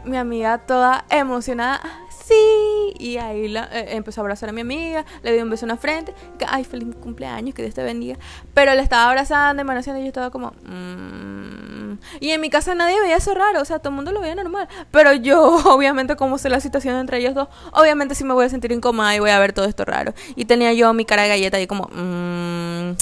mi 0.05 0.17
amiga 0.17 0.57
toda 0.57 1.05
emocionada, 1.11 1.79
sí. 2.09 2.95
Y 2.97 3.17
ahí 3.17 3.47
la, 3.47 3.69
eh, 3.71 3.95
empezó 3.95 4.21
a 4.21 4.23
abrazar 4.23 4.49
a 4.49 4.53
mi 4.53 4.61
amiga, 4.61 5.05
le 5.21 5.33
dio 5.33 5.43
un 5.43 5.51
beso 5.51 5.65
en 5.65 5.69
la 5.69 5.77
frente, 5.77 6.15
ay, 6.47 6.63
feliz 6.63 6.95
cumpleaños, 6.95 7.53
que 7.53 7.61
Dios 7.61 7.75
te 7.75 7.83
bendiga. 7.83 8.17
Pero 8.55 8.73
le 8.73 8.81
estaba 8.81 9.07
abrazando 9.07 9.61
y 9.61 9.65
y 9.65 10.01
yo 10.01 10.07
estaba 10.07 10.31
como, 10.31 10.51
mmm. 10.63 11.99
Y 12.21 12.31
en 12.31 12.41
mi 12.41 12.49
casa 12.49 12.73
nadie 12.73 12.99
veía 13.01 13.17
eso 13.17 13.35
raro, 13.35 13.61
o 13.61 13.65
sea, 13.65 13.77
todo 13.77 13.89
el 13.89 13.97
mundo 13.97 14.11
lo 14.11 14.21
veía 14.21 14.33
normal. 14.33 14.67
Pero 14.89 15.13
yo, 15.13 15.43
obviamente, 15.71 16.15
como 16.15 16.39
sé 16.39 16.49
la 16.49 16.59
situación 16.59 16.95
entre 16.95 17.19
ellos 17.19 17.35
dos, 17.35 17.49
obviamente 17.71 18.15
sí 18.15 18.23
me 18.23 18.33
voy 18.33 18.45
a 18.45 18.49
sentir 18.49 18.71
incómoda 18.71 19.15
y 19.15 19.19
voy 19.19 19.29
a 19.29 19.37
ver 19.37 19.53
todo 19.53 19.65
esto 19.65 19.85
raro. 19.85 20.15
Y 20.35 20.45
tenía 20.45 20.73
yo 20.73 20.91
mi 20.95 21.05
cara 21.05 21.21
de 21.21 21.29
galleta 21.29 21.61
y 21.61 21.67
como, 21.67 21.87
mmm 21.93 22.97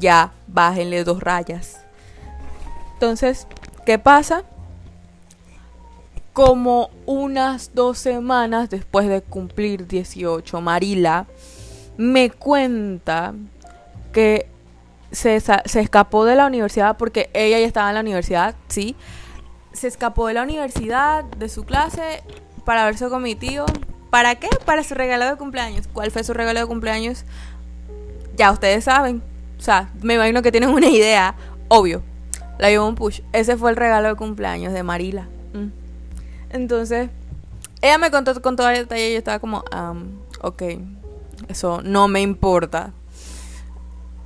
ya 0.00 0.32
bájenle 0.48 1.04
dos 1.04 1.22
rayas. 1.22 1.80
Entonces, 2.94 3.46
¿qué 3.86 3.98
pasa? 3.98 4.42
Como 6.32 6.90
unas 7.06 7.74
dos 7.74 7.98
semanas 7.98 8.70
después 8.70 9.08
de 9.08 9.22
cumplir 9.22 9.86
18, 9.86 10.60
Marila 10.60 11.26
me 11.96 12.30
cuenta 12.30 13.34
que 14.12 14.48
se, 15.12 15.38
se, 15.40 15.80
escapó 15.80 16.24
de 16.24 16.34
la 16.34 16.46
universidad 16.46 16.96
porque 16.96 17.30
ella 17.34 17.58
ya 17.58 17.66
estaba 17.66 17.88
en 17.90 17.94
la 17.94 18.00
universidad, 18.00 18.54
sí. 18.68 18.96
Se 19.72 19.86
escapó 19.86 20.26
de 20.26 20.34
la 20.34 20.42
universidad, 20.42 21.24
de 21.24 21.48
su 21.48 21.64
clase, 21.64 22.22
para 22.64 22.84
verse 22.84 23.08
con 23.08 23.22
mi 23.22 23.34
tío. 23.34 23.66
¿Para 24.10 24.34
qué? 24.36 24.48
Para 24.64 24.82
su 24.82 24.94
regalo 24.94 25.26
de 25.26 25.36
cumpleaños. 25.36 25.88
¿Cuál 25.92 26.10
fue 26.10 26.24
su 26.24 26.32
regalo 26.32 26.60
de 26.60 26.66
cumpleaños? 26.66 27.24
Ya 28.36 28.50
ustedes 28.50 28.84
saben. 28.84 29.29
O 29.60 29.62
sea, 29.62 29.90
me 30.00 30.14
imagino 30.14 30.40
que 30.40 30.50
tienen 30.50 30.70
una 30.70 30.88
idea. 30.88 31.34
Obvio. 31.68 32.02
La 32.58 32.70
llevó 32.70 32.88
un 32.88 32.94
push. 32.94 33.20
Ese 33.34 33.58
fue 33.58 33.70
el 33.70 33.76
regalo 33.76 34.08
de 34.08 34.14
cumpleaños 34.14 34.72
de 34.72 34.82
Marila. 34.82 35.28
Mm. 35.52 35.68
Entonces, 36.48 37.10
ella 37.82 37.98
me 37.98 38.10
contó 38.10 38.40
con 38.40 38.56
todo 38.56 38.70
el 38.70 38.78
detalle 38.78 39.10
y 39.10 39.12
yo 39.12 39.18
estaba 39.18 39.38
como, 39.38 39.62
ok, 40.40 40.62
eso 41.48 41.82
no 41.84 42.08
me 42.08 42.22
importa. 42.22 42.92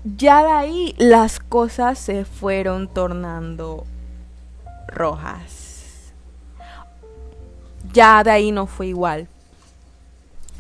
Ya 0.05 0.45
de 0.45 0.53
ahí 0.53 0.95
las 0.99 1.41
cosas 1.41 1.99
se 1.99 2.25
fueron 2.25 2.87
tornando 2.87 3.87
rojas. 4.87 6.13
Ya 7.93 8.23
de 8.23 8.31
ahí 8.31 8.53
no 8.53 8.67
fue 8.67 8.87
igual. 8.87 9.27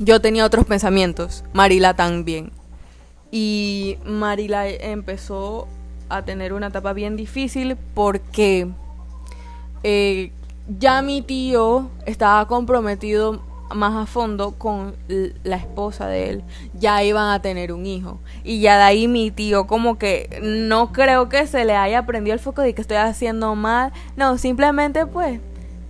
Yo 0.01 0.21
tenía 0.21 0.45
otros 0.45 0.67
pensamientos, 0.67 1.45
Marila 1.53 1.95
también. 1.95 2.51
Y 3.37 3.99
Marila 4.05 4.69
empezó 4.69 5.67
a 6.09 6.23
tener 6.23 6.53
una 6.53 6.69
etapa 6.69 6.93
bien 6.93 7.17
difícil 7.17 7.77
porque 7.93 8.69
eh, 9.83 10.31
ya 10.79 11.03
mi 11.03 11.21
tío 11.21 11.91
estaba 12.07 12.47
comprometido 12.47 13.43
más 13.75 13.97
a 13.97 14.07
fondo 14.07 14.53
con 14.53 14.95
la 15.09 15.57
esposa 15.57 16.07
de 16.07 16.31
él. 16.31 16.45
Ya 16.75 17.03
iban 17.03 17.33
a 17.33 17.43
tener 17.43 17.73
un 17.73 17.87
hijo. 17.87 18.21
Y 18.45 18.61
ya 18.61 18.77
de 18.77 18.85
ahí 18.85 19.09
mi 19.09 19.33
tío 19.33 19.67
como 19.67 19.99
que 19.99 20.39
no 20.41 20.93
creo 20.93 21.29
que 21.29 21.49
se 21.49 21.65
le 21.65 21.75
haya 21.75 22.07
prendido 22.07 22.35
el 22.35 22.41
foco 22.41 22.63
de 22.63 22.73
que 22.73 22.83
estoy 22.83 22.99
haciendo 22.99 23.57
mal. 23.57 23.93
No, 24.17 24.39
simplemente 24.39 25.07
pues, 25.07 25.41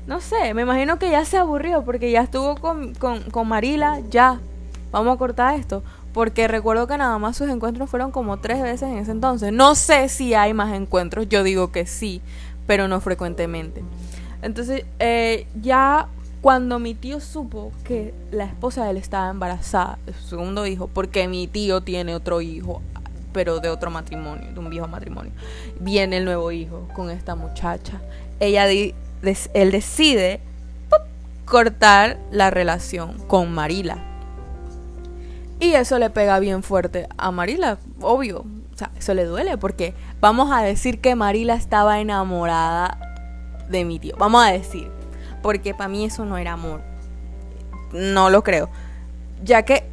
no 0.06 0.22
sé, 0.22 0.54
me 0.54 0.62
imagino 0.62 0.98
que 0.98 1.10
ya 1.10 1.26
se 1.26 1.36
aburrió 1.36 1.84
porque 1.84 2.10
ya 2.10 2.22
estuvo 2.22 2.56
con, 2.56 2.94
con, 2.94 3.20
con 3.24 3.48
Marila, 3.48 4.00
ya, 4.08 4.40
vamos 4.90 5.14
a 5.14 5.18
cortar 5.18 5.60
esto 5.60 5.82
porque 6.14 6.46
recuerdo 6.46 6.86
que 6.86 6.96
nada 6.96 7.18
más 7.18 7.36
sus 7.36 7.50
encuentros 7.50 7.90
fueron 7.90 8.12
como 8.12 8.38
tres 8.38 8.62
veces 8.62 8.88
en 8.88 8.98
ese 8.98 9.10
entonces. 9.10 9.52
No 9.52 9.74
sé 9.74 10.08
si 10.08 10.32
hay 10.32 10.54
más 10.54 10.72
encuentros, 10.72 11.28
yo 11.28 11.42
digo 11.42 11.72
que 11.72 11.86
sí, 11.86 12.22
pero 12.68 12.86
no 12.86 13.00
frecuentemente. 13.00 13.82
Entonces, 14.40 14.84
eh, 15.00 15.48
ya 15.60 16.06
cuando 16.40 16.78
mi 16.78 16.94
tío 16.94 17.18
supo 17.18 17.72
que 17.82 18.14
la 18.30 18.44
esposa 18.44 18.84
de 18.84 18.92
él 18.92 18.96
estaba 18.96 19.28
embarazada 19.28 19.98
de 20.06 20.12
su 20.12 20.28
segundo 20.28 20.66
hijo, 20.66 20.86
porque 20.86 21.26
mi 21.26 21.48
tío 21.48 21.80
tiene 21.80 22.14
otro 22.14 22.40
hijo, 22.40 22.80
pero 23.32 23.58
de 23.58 23.68
otro 23.68 23.90
matrimonio, 23.90 24.52
de 24.52 24.58
un 24.60 24.70
viejo 24.70 24.86
matrimonio, 24.86 25.32
viene 25.80 26.18
el 26.18 26.24
nuevo 26.24 26.52
hijo 26.52 26.86
con 26.94 27.10
esta 27.10 27.34
muchacha. 27.34 28.00
Ella 28.38 28.70
él 28.70 28.94
decide 29.72 30.40
cortar 31.44 32.18
la 32.30 32.50
relación 32.50 33.18
con 33.26 33.52
Marila 33.52 34.13
y 35.64 35.74
eso 35.74 35.98
le 35.98 36.10
pega 36.10 36.38
bien 36.38 36.62
fuerte 36.62 37.08
a 37.16 37.30
Marila, 37.30 37.78
obvio. 38.00 38.40
O 38.72 38.76
sea, 38.76 38.90
eso 38.98 39.14
le 39.14 39.24
duele 39.24 39.56
porque 39.56 39.94
vamos 40.20 40.50
a 40.52 40.62
decir 40.62 41.00
que 41.00 41.14
Marila 41.14 41.54
estaba 41.54 42.00
enamorada 42.00 42.98
de 43.68 43.84
mi 43.84 43.98
tío. 43.98 44.16
Vamos 44.18 44.44
a 44.44 44.50
decir. 44.50 44.90
Porque 45.42 45.74
para 45.74 45.88
mí 45.88 46.04
eso 46.04 46.24
no 46.24 46.38
era 46.38 46.52
amor. 46.52 46.80
No 47.92 48.30
lo 48.30 48.42
creo. 48.42 48.68
Ya 49.44 49.62
que 49.62 49.86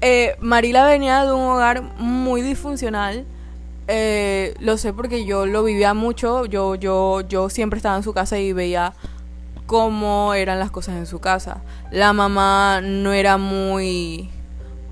eh, 0.00 0.36
Marila 0.40 0.84
venía 0.86 1.24
de 1.24 1.32
un 1.32 1.42
hogar 1.42 1.82
muy 1.98 2.42
disfuncional. 2.42 3.24
Eh, 3.86 4.54
lo 4.60 4.78
sé 4.78 4.92
porque 4.92 5.24
yo 5.24 5.46
lo 5.46 5.62
vivía 5.62 5.94
mucho. 5.94 6.46
Yo, 6.46 6.74
yo, 6.74 7.20
yo 7.20 7.48
siempre 7.50 7.76
estaba 7.76 7.96
en 7.96 8.02
su 8.02 8.12
casa 8.12 8.38
y 8.38 8.52
veía 8.52 8.94
cómo 9.66 10.34
eran 10.34 10.58
las 10.58 10.70
cosas 10.70 10.96
en 10.96 11.06
su 11.06 11.20
casa. 11.20 11.62
La 11.90 12.12
mamá 12.12 12.80
no 12.82 13.12
era 13.12 13.36
muy 13.36 14.30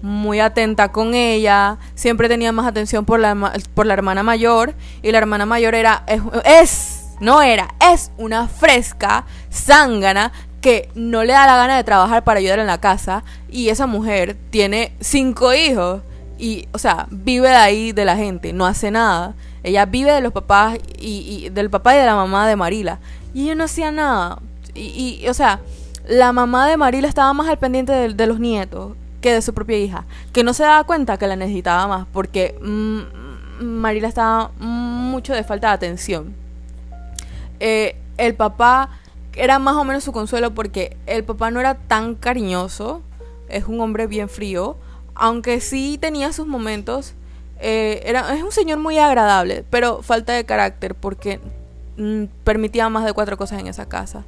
muy 0.03 0.41
atenta 0.41 0.91
con 0.91 1.15
ella, 1.15 1.79
siempre 1.95 2.29
tenía 2.29 2.53
más 2.53 2.67
atención 2.67 3.05
por 3.05 3.21
la, 3.21 3.55
por 3.75 3.87
la 3.87 3.95
hermana 3.95 4.23
mayor 4.23 4.75
y 5.03 5.13
la 5.13 5.19
hermana 5.19 5.47
mayor 5.47 5.75
era, 5.75 6.05
es, 6.45 7.15
no 7.21 7.41
era, 7.41 7.69
es 7.93 8.11
una 8.19 8.49
fresca, 8.49 9.25
zángana 9.51 10.33
que 10.61 10.89
no 10.95 11.25
le 11.25 11.33
da 11.33 11.47
la 11.47 11.57
gana 11.57 11.77
de 11.77 11.85
trabajar 11.85 12.25
para 12.25 12.39
ayudar 12.39 12.59
en 12.59 12.67
la 12.67 12.81
casa 12.81 13.25
y 13.51 13.69
esa 13.69 13.87
mujer 13.87 14.37
tiene 14.51 14.93
cinco 15.01 15.55
hijos 15.55 16.03
y, 16.39 16.67
o 16.73 16.79
sea, 16.79 17.07
vive 17.11 17.49
de 17.49 17.57
ahí 17.57 17.93
de 17.93 18.05
la 18.05 18.17
gente, 18.17 18.53
no 18.53 18.67
hace 18.67 18.91
nada. 18.91 19.35
Ella 19.63 19.87
vive 19.87 20.11
de 20.11 20.21
los 20.21 20.33
papás 20.33 20.79
y, 20.99 21.49
del 21.51 21.71
papá 21.71 21.95
y 21.95 21.99
de 21.99 22.07
la 22.07 22.17
mamá 22.17 22.49
de 22.49 22.57
Marila 22.57 22.99
y 23.33 23.45
ella 23.45 23.55
no 23.55 23.65
hacía 23.65 23.93
nada. 23.93 24.39
Y, 24.75 25.25
o 25.29 25.35
sea, 25.35 25.61
la 26.09 26.33
mamá 26.33 26.67
de 26.67 26.77
Marila 26.77 27.07
estaba 27.07 27.33
más 27.33 27.49
al 27.49 27.59
pendiente 27.59 27.93
de 27.93 28.27
los 28.27 28.41
nietos 28.41 28.97
que 29.23 29.33
de 29.33 29.41
su 29.41 29.55
propia 29.55 29.79
hija, 29.79 30.05
que 30.35 30.45
no 30.45 30.53
se 30.53 30.65
daba 30.65 30.85
cuenta 30.85 31.17
que 31.17 31.27
la 31.27 31.37
necesitaba 31.37 31.87
más 31.89 32.07
porque 32.13 32.59
mm, 32.61 33.65
Marila 33.65 34.09
estaba 34.09 34.51
mucho 34.59 35.33
de 35.33 35.45
falta 35.45 35.69
de 35.69 35.75
atención. 35.75 36.35
Eh, 37.61 37.97
el 38.19 38.35
papá 38.35 38.91
era 39.35 39.59
más 39.59 39.77
o 39.77 39.85
menos 39.85 40.05
su 40.05 40.13
consuelo 40.13 40.53
porque 40.53 40.97
el 41.07 41.25
papá 41.25 41.51
no 41.51 41.61
era 41.61 41.75
tan 41.75 42.15
cariñoso, 42.15 43.03
es 43.49 43.67
un 43.67 43.81
hombre 43.81 44.07
bien 44.07 44.29
frío, 44.29 44.77
aunque 45.15 45.61
sí 45.61 45.99
tenía 46.01 46.33
sus 46.33 46.47
momentos. 46.47 47.15
Eh, 47.61 48.03
era, 48.05 48.35
es 48.35 48.43
un 48.43 48.53
señor 48.53 48.79
muy 48.79 48.99
agradable, 48.99 49.65
pero 49.71 50.03
falta 50.03 50.33
de 50.33 50.45
carácter 50.45 50.95
porque 50.95 51.41
mm, 51.97 52.25
permitía 52.45 52.89
más 52.89 53.05
de 53.05 53.13
cuatro 53.13 53.37
cosas 53.37 53.61
en 53.61 53.69
esa 53.69 53.89
casa. 53.89 54.25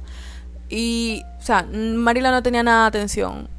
Y, 0.69 1.21
o 1.39 1.43
sea, 1.43 1.63
Marila 1.63 2.31
no 2.31 2.41
tenía 2.41 2.63
nada 2.63 2.89
de 2.89 2.97
atención. 2.97 3.49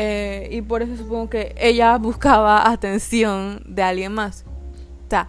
Eh, 0.00 0.48
y 0.52 0.62
por 0.62 0.82
eso 0.82 0.96
supongo 0.96 1.28
que 1.28 1.56
ella 1.58 1.98
buscaba 1.98 2.70
atención 2.70 3.60
de 3.66 3.82
alguien 3.82 4.14
más. 4.14 4.44
O 5.06 5.10
sea, 5.10 5.28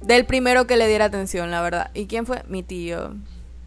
del 0.00 0.24
primero 0.24 0.66
que 0.66 0.78
le 0.78 0.88
diera 0.88 1.04
atención, 1.04 1.50
la 1.50 1.60
verdad. 1.60 1.90
¿Y 1.92 2.06
quién 2.06 2.24
fue? 2.24 2.42
Mi 2.48 2.62
tío. 2.62 3.14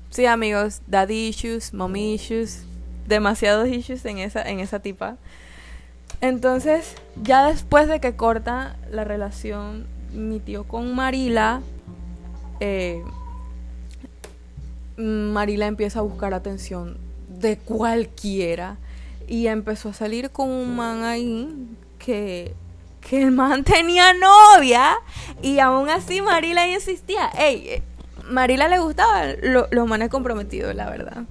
Sí, 0.10 0.26
amigos, 0.26 0.82
daddy 0.88 1.28
issues, 1.28 1.74
mommy 1.74 2.16
issues, 2.16 2.66
demasiados 3.08 3.68
issues 3.68 4.04
en 4.06 4.18
esa, 4.18 4.42
en 4.42 4.60
esa 4.60 4.80
tipa. 4.80 5.18
Entonces, 6.20 6.96
ya 7.22 7.46
después 7.46 7.88
de 7.88 8.00
que 8.00 8.16
corta 8.16 8.76
la 8.90 9.04
relación 9.04 9.86
mi 10.14 10.40
tío 10.40 10.64
con 10.64 10.96
Marila, 10.96 11.62
eh, 12.60 13.04
Marila 14.98 15.68
empieza 15.68 16.00
a 16.00 16.02
buscar 16.02 16.34
atención 16.34 16.98
de 17.28 17.58
cualquiera 17.58 18.78
y 19.28 19.48
empezó 19.48 19.90
a 19.90 19.94
salir 19.94 20.30
con 20.30 20.50
un 20.50 20.76
man 20.76 21.04
ahí 21.04 21.50
que, 22.00 22.54
que 23.02 23.22
el 23.24 23.32
man 23.32 23.64
tenía 23.66 24.14
novia 24.14 24.98
y 25.42 25.60
aún 25.60 25.90
así 25.90 26.22
Marila 26.22 26.68
insistía. 26.68 27.30
Ey, 27.38 27.82
Marila 28.30 28.68
le 28.68 28.80
gustaba 28.80 29.28
los 29.72 29.88
manes 29.88 30.10
comprometidos, 30.10 30.74
la 30.76 30.90
verdad. 30.90 31.24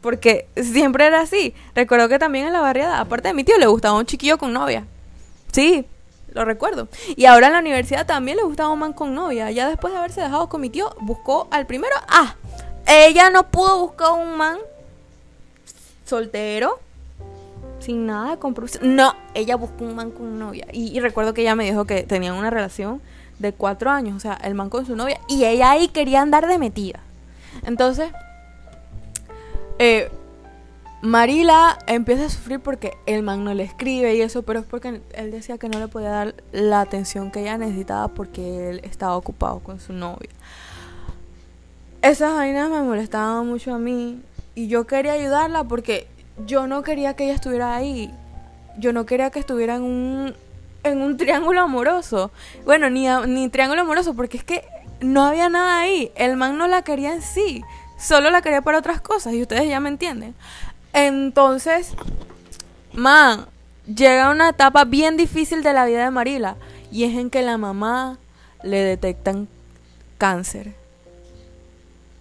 Porque 0.00 0.48
siempre 0.56 1.06
era 1.06 1.20
así. 1.20 1.54
Recuerdo 1.74 2.08
que 2.08 2.18
también 2.18 2.46
en 2.46 2.52
la 2.52 2.60
barriada, 2.60 3.00
aparte 3.00 3.28
de 3.28 3.34
mi 3.34 3.44
tío, 3.44 3.58
le 3.58 3.66
gustaba 3.66 3.98
un 3.98 4.06
chiquillo 4.06 4.38
con 4.38 4.52
novia. 4.52 4.86
Sí, 5.52 5.86
lo 6.32 6.44
recuerdo. 6.44 6.88
Y 7.16 7.24
ahora 7.26 7.48
en 7.48 7.54
la 7.54 7.58
universidad 7.58 8.06
también 8.06 8.36
le 8.36 8.44
gustaba 8.44 8.70
un 8.70 8.78
man 8.78 8.92
con 8.92 9.14
novia. 9.14 9.50
Ya 9.50 9.68
después 9.68 9.92
de 9.92 9.98
haberse 9.98 10.20
dejado 10.20 10.48
con 10.48 10.60
mi 10.60 10.70
tío, 10.70 10.94
buscó 11.00 11.48
al 11.50 11.66
primero. 11.66 11.96
Ah, 12.06 12.36
ella 12.86 13.30
no 13.30 13.50
pudo 13.50 13.80
buscar 13.80 14.12
un 14.12 14.36
man 14.36 14.58
soltero, 16.06 16.80
sin 17.80 18.06
nada 18.06 18.32
de 18.32 18.38
compromiso. 18.38 18.78
No, 18.82 19.14
ella 19.34 19.56
buscó 19.56 19.84
un 19.84 19.94
man 19.94 20.10
con 20.10 20.38
novia. 20.38 20.66
Y, 20.72 20.98
recuerdo 21.00 21.34
que 21.34 21.42
ella 21.42 21.54
me 21.54 21.64
dijo 21.64 21.84
que 21.84 22.02
tenían 22.02 22.34
una 22.34 22.50
relación 22.50 23.00
de 23.38 23.52
cuatro 23.52 23.90
años, 23.90 24.16
o 24.16 24.20
sea, 24.20 24.34
el 24.34 24.54
man 24.54 24.68
con 24.68 24.84
su 24.86 24.96
novia, 24.96 25.20
y 25.28 25.44
ella 25.44 25.70
ahí 25.70 25.88
quería 25.88 26.22
andar 26.22 26.46
de 26.46 26.58
metida. 26.58 27.00
Entonces, 27.64 28.10
eh, 29.78 30.10
Marila 31.00 31.78
empieza 31.86 32.26
a 32.26 32.28
sufrir 32.28 32.58
porque 32.58 32.92
el 33.06 33.22
man 33.22 33.44
no 33.44 33.54
le 33.54 33.62
escribe 33.62 34.16
y 34.16 34.20
eso, 34.20 34.42
pero 34.42 34.60
es 34.60 34.66
porque 34.66 35.00
él 35.14 35.30
decía 35.30 35.56
que 35.56 35.68
no 35.68 35.78
le 35.78 35.86
podía 35.86 36.10
dar 36.10 36.34
la 36.50 36.80
atención 36.80 37.30
que 37.30 37.40
ella 37.40 37.56
necesitaba 37.56 38.08
porque 38.08 38.70
él 38.70 38.80
estaba 38.82 39.16
ocupado 39.16 39.60
con 39.60 39.78
su 39.78 39.92
novia. 39.92 40.30
Esas 42.02 42.34
vainas 42.34 42.68
me 42.70 42.82
molestaban 42.82 43.46
mucho 43.46 43.74
a 43.74 43.78
mí 43.78 44.20
y 44.56 44.66
yo 44.66 44.88
quería 44.88 45.12
ayudarla 45.12 45.62
porque 45.64 46.08
yo 46.46 46.66
no 46.66 46.82
quería 46.82 47.14
que 47.14 47.24
ella 47.24 47.34
estuviera 47.34 47.74
ahí. 47.74 48.12
Yo 48.78 48.92
no 48.92 49.06
quería 49.06 49.30
que 49.30 49.40
estuviera 49.40 49.76
en 49.76 49.82
un, 49.82 50.34
en 50.84 51.02
un 51.02 51.16
triángulo 51.18 51.60
amoroso. 51.60 52.30
Bueno, 52.64 52.90
ni, 52.90 53.08
ni 53.26 53.48
triángulo 53.48 53.82
amoroso 53.82 54.14
porque 54.14 54.38
es 54.38 54.44
que 54.44 54.64
no 55.00 55.24
había 55.24 55.48
nada 55.48 55.80
ahí. 55.80 56.12
El 56.16 56.36
man 56.36 56.58
no 56.58 56.66
la 56.66 56.82
quería 56.82 57.12
en 57.12 57.22
sí, 57.22 57.62
solo 57.98 58.30
la 58.30 58.42
quería 58.42 58.62
para 58.62 58.78
otras 58.78 59.00
cosas 59.00 59.34
y 59.34 59.42
ustedes 59.42 59.68
ya 59.68 59.80
me 59.80 59.88
entienden. 59.88 60.34
Entonces, 60.92 61.92
man, 62.92 63.46
llega 63.86 64.30
una 64.30 64.50
etapa 64.50 64.84
bien 64.84 65.16
difícil 65.16 65.62
de 65.62 65.72
la 65.72 65.84
vida 65.84 66.04
de 66.04 66.10
Marila 66.10 66.56
y 66.90 67.04
es 67.04 67.16
en 67.16 67.30
que 67.30 67.42
la 67.42 67.58
mamá 67.58 68.18
le 68.62 68.78
detectan 68.78 69.48
cáncer. 70.18 70.74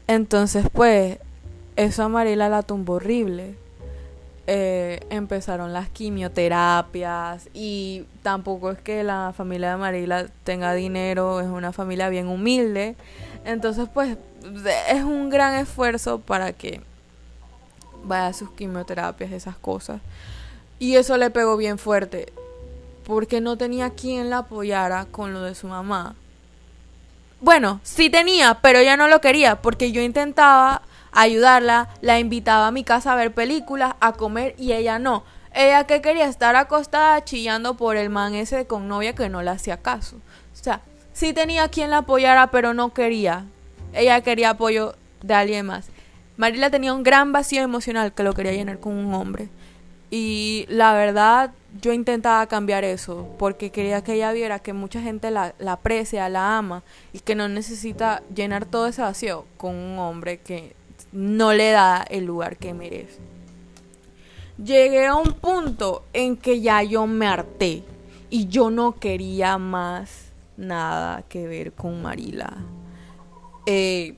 Entonces, 0.08 0.68
pues, 0.72 1.18
eso 1.76 2.04
a 2.04 2.10
Marila 2.10 2.50
la 2.50 2.64
tumbó 2.64 2.94
horrible. 2.94 3.56
Eh, 4.50 5.06
empezaron 5.10 5.74
las 5.74 5.90
quimioterapias 5.90 7.50
y 7.54 8.06
tampoco 8.24 8.72
es 8.72 8.78
que 8.78 9.04
la 9.04 9.34
familia 9.36 9.72
de 9.72 9.78
Marila 9.78 10.28
tenga 10.46 10.74
dinero, 10.74 11.42
es 11.42 11.48
una 11.48 11.74
familia 11.74 12.08
bien 12.08 12.30
humilde. 12.30 12.96
Entonces, 13.44 13.90
pues, 13.94 14.18
es 14.90 15.04
un 15.04 15.30
gran 15.30 15.56
esfuerzo 15.56 16.20
para 16.20 16.54
que 16.54 16.80
vaya 18.06 18.28
a 18.28 18.34
sus 18.34 18.50
quimioterapias, 18.52 19.34
esas 19.34 19.58
cosas. 19.58 20.00
Y 20.80 20.96
eso 20.96 21.18
le 21.18 21.30
pegó 21.30 21.58
bien 21.58 21.78
fuerte, 21.78 22.32
porque 23.06 23.42
no 23.42 23.58
tenía 23.58 23.90
quien 23.90 24.30
la 24.30 24.40
apoyara 24.40 25.06
con 25.12 25.34
lo 25.34 25.42
de 25.42 25.56
su 25.56 25.68
mamá. 25.68 26.16
Bueno, 27.42 27.82
sí 27.84 28.10
tenía, 28.10 28.60
pero 28.62 28.80
ella 28.80 28.96
no 28.96 29.10
lo 29.10 29.20
quería, 29.20 29.62
porque 29.62 29.92
yo 29.92 30.02
intentaba 30.02 30.84
ayudarla, 31.18 31.90
la 32.02 32.20
invitaba 32.20 32.68
a 32.68 32.72
mi 32.72 32.84
casa 32.84 33.12
a 33.12 33.16
ver 33.16 33.34
películas, 33.34 33.96
a 34.00 34.14
comer, 34.14 34.54
y 34.58 34.74
ella 34.74 35.00
no. 35.00 35.24
Ella 35.52 35.86
que 35.86 36.02
quería 36.02 36.26
estar 36.26 36.56
acostada 36.56 37.24
chillando 37.24 37.76
por 37.76 37.98
el 37.98 38.12
man 38.12 38.36
ese 38.36 38.68
con 38.68 38.88
novia 38.88 39.16
que 39.16 39.28
no 39.28 39.42
le 39.42 39.50
hacía 39.50 39.78
caso. 39.78 40.18
O 40.18 40.64
sea, 40.64 40.82
sí 41.14 41.34
tenía 41.34 41.70
quien 41.70 41.90
la 41.90 42.00
apoyara, 42.00 42.52
pero 42.52 42.76
no 42.76 42.94
quería. 42.94 43.46
Ella 43.94 44.22
quería 44.22 44.52
apoyo 44.52 44.96
de 45.24 45.34
alguien 45.34 45.66
más. 45.66 45.88
Marila 46.38 46.70
tenía 46.70 46.94
un 46.94 47.02
gran 47.02 47.32
vacío 47.32 47.64
emocional 47.64 48.14
que 48.14 48.22
lo 48.22 48.34
quería 48.34 48.54
llenar 48.54 48.80
con 48.80 48.94
un 48.94 49.12
hombre. 49.16 49.50
Y 50.12 50.68
la 50.70 50.94
verdad, 50.94 51.52
yo 51.82 51.94
intentaba 51.94 52.46
cambiar 52.46 52.84
eso, 52.84 53.28
porque 53.40 53.72
quería 53.72 54.04
que 54.04 54.14
ella 54.14 54.32
viera 54.34 54.60
que 54.60 54.74
mucha 54.74 55.02
gente 55.02 55.32
la, 55.32 55.56
la, 55.58 55.74
aprecia, 55.74 56.30
la 56.30 56.60
ama, 56.60 56.84
y 57.12 57.22
que 57.22 57.34
no 57.34 57.50
necesita 57.50 58.22
llenar 58.34 58.66
todo 58.66 58.86
ese 58.86 59.02
vacío 59.02 59.46
con 59.58 59.74
un 59.74 59.98
hombre 59.98 60.40
que 60.40 60.77
no 61.18 61.52
le 61.52 61.72
da 61.72 62.06
el 62.08 62.26
lugar 62.26 62.58
que 62.58 62.76
merece. 62.76 63.18
Llegué 64.64 65.08
a 65.08 65.16
un 65.16 65.34
punto 65.34 66.04
en 66.14 66.38
que 66.38 66.62
ya 66.62 66.84
yo 66.84 67.08
me 67.08 67.26
harté 67.26 67.84
y 68.30 68.46
yo 68.46 68.70
no 68.70 69.00
quería 69.00 69.58
más 69.58 70.32
nada 70.58 71.24
que 71.28 71.48
ver 71.48 71.72
con 71.72 72.04
Marila. 72.04 72.54
Eh, 73.66 74.16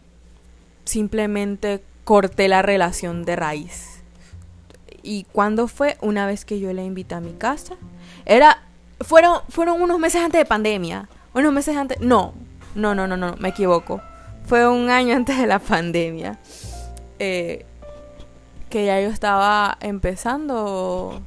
simplemente 0.84 1.82
corté 2.04 2.50
la 2.50 2.62
relación 2.62 3.24
de 3.24 3.38
raíz. 3.38 4.02
¿Y 5.02 5.24
cuando 5.32 5.70
fue? 5.70 5.98
Una 6.02 6.26
vez 6.26 6.44
que 6.44 6.60
yo 6.60 6.74
le 6.74 6.84
invité 6.84 7.16
a 7.16 7.22
mi 7.22 7.32
casa. 7.32 7.76
Era, 8.26 8.62
fueron, 9.00 9.40
fueron 9.48 9.82
unos 9.82 10.00
meses 10.00 10.22
antes 10.22 10.38
de 10.40 10.46
pandemia. 10.46 11.08
Unos 11.34 11.54
meses 11.54 11.78
antes, 11.78 12.02
no, 12.02 12.34
no, 12.76 12.94
no, 12.94 13.08
no, 13.08 13.16
no, 13.16 13.38
me 13.38 13.50
equivoco. 13.50 14.02
Fue 14.48 14.68
un 14.68 14.90
año 14.90 15.16
antes 15.16 15.38
de 15.38 15.48
la 15.48 15.60
pandemia. 15.60 16.38
Eh, 17.20 17.66
que 18.70 18.86
ya 18.86 19.02
yo 19.02 19.10
estaba 19.10 19.78
empezando 19.82 21.22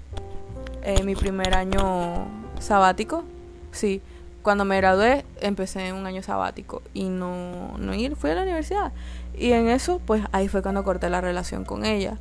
eh, 0.83 1.03
mi 1.03 1.15
primer 1.15 1.55
año 1.55 2.27
sabático. 2.61 3.25
Sí, 3.73 4.01
cuando 4.43 4.65
me 4.65 4.77
gradué 4.77 5.25
empecé 5.41 5.93
un 5.93 6.07
año 6.07 6.23
sabático 6.23 6.83
y 6.95 7.09
no, 7.09 7.77
no 7.79 7.95
ir, 7.95 8.17
fui 8.17 8.31
a 8.31 8.35
la 8.35 8.43
universidad. 8.43 8.93
Y 9.37 9.53
en 9.53 9.69
eso, 9.69 10.01
pues 10.05 10.23
ahí 10.33 10.49
fue 10.49 10.63
cuando 10.63 10.85
corté 10.85 11.11
la 11.11 11.21
relación 11.21 11.65
con 11.65 11.85
ella. 11.85 12.19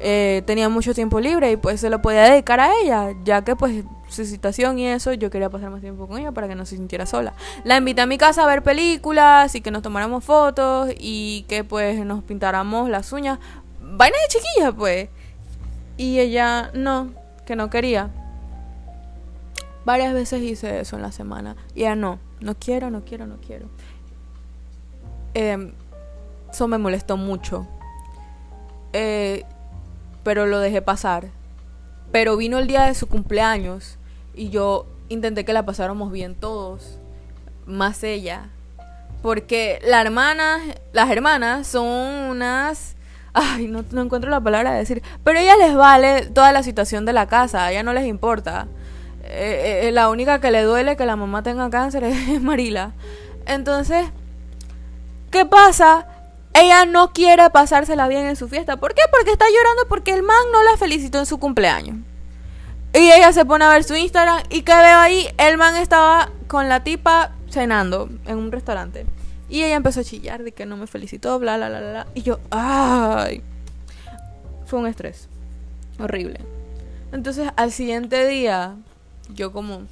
Eh, 0.00 0.42
tenía 0.46 0.68
mucho 0.68 0.94
tiempo 0.94 1.18
libre 1.20 1.50
y 1.50 1.56
pues 1.56 1.80
se 1.80 1.90
lo 1.90 2.00
podía 2.00 2.22
dedicar 2.24 2.60
a 2.60 2.70
ella, 2.82 3.14
ya 3.24 3.42
que 3.42 3.56
pues 3.56 3.84
su 4.08 4.24
situación 4.24 4.78
y 4.78 4.86
eso, 4.86 5.12
yo 5.12 5.30
quería 5.30 5.50
pasar 5.50 5.70
más 5.70 5.80
tiempo 5.80 6.06
con 6.06 6.18
ella 6.18 6.32
para 6.32 6.48
que 6.48 6.54
no 6.54 6.66
se 6.66 6.76
sintiera 6.76 7.06
sola. 7.06 7.34
La 7.64 7.76
invité 7.76 8.00
a 8.02 8.06
mi 8.06 8.18
casa 8.18 8.42
a 8.42 8.46
ver 8.46 8.62
películas 8.62 9.54
y 9.54 9.60
que 9.60 9.70
nos 9.70 9.82
tomáramos 9.82 10.24
fotos 10.24 10.90
y 10.98 11.44
que 11.48 11.64
pues 11.64 12.04
nos 12.04 12.24
pintáramos 12.24 12.88
las 12.88 13.12
uñas. 13.12 13.38
Vaina 13.80 14.16
de 14.16 14.38
chiquilla 14.38 14.72
pues. 14.72 15.08
Y 15.96 16.20
ella 16.20 16.70
no, 16.74 17.12
que 17.44 17.56
no 17.56 17.70
quería. 17.70 18.10
Varias 19.84 20.14
veces 20.14 20.42
hice 20.42 20.80
eso 20.80 20.96
en 20.96 21.02
la 21.02 21.12
semana. 21.12 21.56
Y 21.74 21.80
ella 21.80 21.96
no, 21.96 22.18
no 22.40 22.54
quiero, 22.54 22.90
no 22.90 23.04
quiero, 23.04 23.26
no 23.26 23.36
quiero. 23.44 23.68
Eh, 25.34 25.72
eso 26.50 26.68
me 26.68 26.78
molestó 26.78 27.16
mucho. 27.16 27.66
Eh, 28.92 29.44
pero 30.22 30.46
lo 30.46 30.60
dejé 30.60 30.82
pasar. 30.82 31.28
Pero 32.12 32.36
vino 32.36 32.58
el 32.58 32.66
día 32.66 32.84
de 32.84 32.94
su 32.94 33.06
cumpleaños 33.06 33.97
y 34.38 34.50
yo 34.50 34.86
intenté 35.08 35.44
que 35.44 35.52
la 35.52 35.66
pasáramos 35.66 36.12
bien 36.12 36.34
todos, 36.34 36.98
más 37.66 38.02
ella. 38.04 38.48
Porque 39.20 39.80
la 39.84 40.00
hermana, 40.00 40.60
las 40.92 41.10
hermanas 41.10 41.66
son 41.66 41.86
unas... 41.86 42.94
Ay, 43.34 43.66
no, 43.66 43.84
no 43.90 44.02
encuentro 44.02 44.30
la 44.30 44.40
palabra 44.40 44.72
de 44.72 44.78
decir. 44.78 45.02
Pero 45.24 45.38
a 45.38 45.42
ellas 45.42 45.58
les 45.58 45.74
vale 45.74 46.26
toda 46.26 46.52
la 46.52 46.62
situación 46.62 47.04
de 47.04 47.12
la 47.12 47.26
casa, 47.26 47.64
a 47.64 47.72
ella 47.72 47.82
no 47.82 47.92
les 47.92 48.06
importa. 48.06 48.68
Eh, 49.24 49.88
eh, 49.88 49.92
la 49.92 50.08
única 50.08 50.40
que 50.40 50.50
le 50.50 50.62
duele 50.62 50.96
que 50.96 51.04
la 51.04 51.16
mamá 51.16 51.42
tenga 51.42 51.68
cáncer 51.68 52.04
es 52.04 52.40
Marila. 52.40 52.92
Entonces, 53.44 54.06
¿qué 55.30 55.44
pasa? 55.46 56.06
Ella 56.54 56.86
no 56.86 57.12
quiere 57.12 57.50
pasársela 57.50 58.08
bien 58.08 58.26
en 58.26 58.36
su 58.36 58.48
fiesta. 58.48 58.76
¿Por 58.76 58.94
qué? 58.94 59.02
Porque 59.10 59.32
está 59.32 59.44
llorando 59.46 59.82
porque 59.88 60.12
el 60.12 60.22
man 60.22 60.36
no 60.52 60.62
la 60.62 60.76
felicitó 60.76 61.18
en 61.18 61.26
su 61.26 61.38
cumpleaños. 61.38 61.96
Y 62.94 63.12
ella 63.12 63.32
se 63.32 63.44
pone 63.44 63.64
a 63.64 63.68
ver 63.68 63.84
su 63.84 63.94
Instagram 63.94 64.42
y 64.50 64.62
que 64.62 64.74
veo 64.74 64.98
ahí, 64.98 65.28
el 65.36 65.58
man 65.58 65.76
estaba 65.76 66.30
con 66.46 66.68
la 66.68 66.82
tipa 66.82 67.32
cenando 67.50 68.08
en 68.26 68.38
un 68.38 68.50
restaurante. 68.50 69.06
Y 69.48 69.62
ella 69.62 69.76
empezó 69.76 70.00
a 70.00 70.04
chillar 70.04 70.42
de 70.42 70.52
que 70.52 70.66
no 70.66 70.76
me 70.76 70.86
felicitó, 70.86 71.38
bla, 71.38 71.56
bla, 71.56 71.68
bla, 71.68 71.80
bla. 71.80 72.06
Y 72.14 72.22
yo, 72.22 72.40
ay. 72.50 73.42
Fue 74.66 74.78
un 74.78 74.86
estrés. 74.86 75.28
Horrible. 75.98 76.40
Entonces 77.12 77.50
al 77.56 77.72
siguiente 77.72 78.26
día, 78.26 78.76
yo 79.34 79.52
como, 79.52 79.82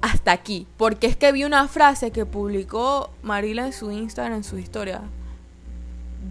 hasta 0.00 0.32
aquí. 0.32 0.66
Porque 0.76 1.06
es 1.06 1.16
que 1.16 1.32
vi 1.32 1.44
una 1.44 1.68
frase 1.68 2.10
que 2.10 2.24
publicó 2.26 3.10
Marila 3.22 3.66
en 3.66 3.72
su 3.72 3.90
Instagram, 3.90 4.38
en 4.38 4.44
su 4.44 4.58
historia. 4.58 5.02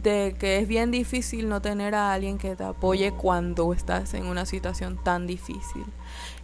Que 0.06 0.60
es 0.60 0.68
bien 0.68 0.91
difícil 0.91 1.50
no 1.50 1.62
tener 1.62 1.96
a 1.96 2.13
alguien 2.13 2.38
que 2.38 2.56
te 2.56 2.63
apoye 2.63 3.12
cuando 3.12 3.74
estás 3.74 4.13
en 4.13 4.28
una 4.28 4.46
situación 4.46 4.98
tan 5.04 5.26
difícil. 5.26 5.84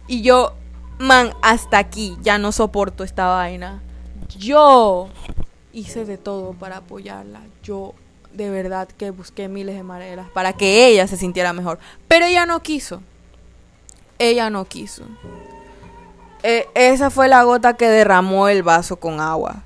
Y 0.06 0.22
yo, 0.22 0.54
man, 0.98 1.32
hasta 1.42 1.78
aquí 1.78 2.16
ya 2.22 2.38
no 2.38 2.50
soporto 2.50 3.04
esta 3.04 3.26
vaina. 3.28 3.82
Yo 4.36 5.08
hice 5.72 6.04
de 6.04 6.18
todo 6.18 6.54
para 6.54 6.78
apoyarla. 6.78 7.40
Yo 7.62 7.94
de 8.32 8.50
verdad 8.50 8.88
que 8.88 9.10
busqué 9.10 9.48
miles 9.48 9.76
de 9.76 9.82
maneras 9.82 10.28
para 10.32 10.52
que 10.52 10.86
ella 10.86 11.06
se 11.06 11.16
sintiera 11.16 11.52
mejor. 11.52 11.78
Pero 12.08 12.26
ella 12.26 12.46
no 12.46 12.62
quiso. 12.62 13.00
Ella 14.18 14.50
no 14.50 14.64
quiso. 14.64 15.04
Eh, 16.42 16.66
esa 16.74 17.10
fue 17.10 17.28
la 17.28 17.44
gota 17.44 17.76
que 17.76 17.88
derramó 17.88 18.48
el 18.48 18.62
vaso 18.62 18.96
con 18.96 19.20
agua. 19.20 19.62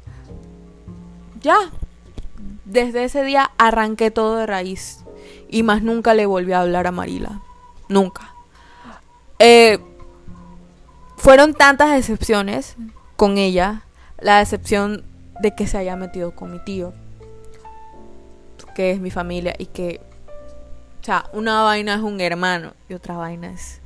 Ya. 1.40 1.70
Desde 2.66 3.04
ese 3.04 3.22
día 3.22 3.52
arranqué 3.58 4.10
todo 4.10 4.36
de 4.36 4.46
raíz. 4.46 5.04
Y 5.48 5.62
más 5.62 5.82
nunca 5.82 6.14
le 6.14 6.26
volví 6.26 6.52
a 6.52 6.60
hablar 6.60 6.88
a 6.88 6.92
Marila. 6.92 7.40
Nunca. 7.88 8.34
Eh, 9.38 9.78
fueron 11.16 11.54
tantas 11.54 11.92
decepciones 11.92 12.76
con 13.14 13.38
ella. 13.38 13.84
La 14.18 14.38
decepción 14.38 15.04
de 15.40 15.54
que 15.54 15.68
se 15.68 15.78
haya 15.78 15.94
metido 15.94 16.34
con 16.34 16.50
mi 16.50 16.58
tío. 16.58 16.92
Que 18.74 18.90
es 18.90 19.00
mi 19.00 19.12
familia. 19.12 19.54
Y 19.56 19.66
que. 19.66 20.00
O 21.00 21.04
sea, 21.04 21.26
una 21.32 21.62
vaina 21.62 21.94
es 21.94 22.00
un 22.00 22.20
hermano. 22.20 22.72
Y 22.88 22.94
otra 22.94 23.16
vaina 23.16 23.52
es 23.52 23.80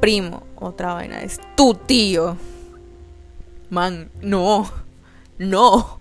primo. 0.00 0.44
Otra 0.54 0.94
vaina 0.94 1.20
es 1.20 1.40
tu 1.56 1.74
tío. 1.74 2.36
Man, 3.70 4.08
no. 4.22 4.70
No. 5.36 5.98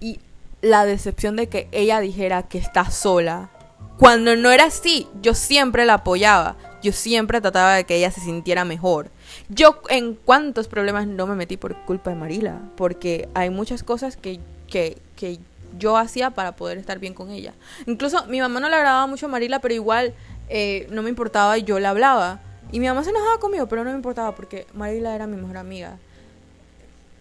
Y 0.00 0.20
la 0.60 0.84
decepción 0.84 1.36
de 1.36 1.48
que 1.48 1.68
ella 1.72 2.00
dijera 2.00 2.42
que 2.44 2.58
está 2.58 2.90
sola. 2.90 3.50
Cuando 3.98 4.36
no 4.36 4.50
era 4.50 4.66
así, 4.66 5.08
yo 5.22 5.34
siempre 5.34 5.84
la 5.84 5.94
apoyaba. 5.94 6.56
Yo 6.82 6.92
siempre 6.92 7.40
trataba 7.40 7.74
de 7.74 7.84
que 7.84 7.96
ella 7.96 8.10
se 8.10 8.20
sintiera 8.20 8.64
mejor. 8.64 9.10
Yo 9.48 9.80
en 9.88 10.14
cuántos 10.14 10.68
problemas 10.68 11.06
no 11.06 11.26
me 11.26 11.34
metí 11.34 11.56
por 11.56 11.74
culpa 11.84 12.10
de 12.10 12.16
Marila. 12.16 12.60
Porque 12.76 13.28
hay 13.34 13.50
muchas 13.50 13.82
cosas 13.82 14.16
que, 14.16 14.40
que, 14.68 14.98
que 15.16 15.40
yo 15.76 15.96
hacía 15.96 16.30
para 16.30 16.54
poder 16.54 16.78
estar 16.78 16.98
bien 16.98 17.14
con 17.14 17.30
ella. 17.30 17.54
Incluso 17.86 18.24
mi 18.26 18.40
mamá 18.40 18.60
no 18.60 18.68
le 18.68 18.76
agradaba 18.76 19.06
mucho 19.06 19.26
a 19.26 19.28
Marila, 19.28 19.60
pero 19.60 19.74
igual 19.74 20.14
eh, 20.48 20.86
no 20.90 21.02
me 21.02 21.08
importaba 21.08 21.58
y 21.58 21.64
yo 21.64 21.78
le 21.80 21.86
hablaba. 21.86 22.40
Y 22.70 22.80
mi 22.80 22.86
mamá 22.86 23.02
se 23.02 23.10
enojaba 23.10 23.38
conmigo, 23.38 23.66
pero 23.66 23.82
no 23.82 23.90
me 23.90 23.96
importaba 23.96 24.34
porque 24.34 24.66
Marila 24.74 25.14
era 25.14 25.26
mi 25.26 25.36
mejor 25.36 25.56
amiga. 25.56 25.98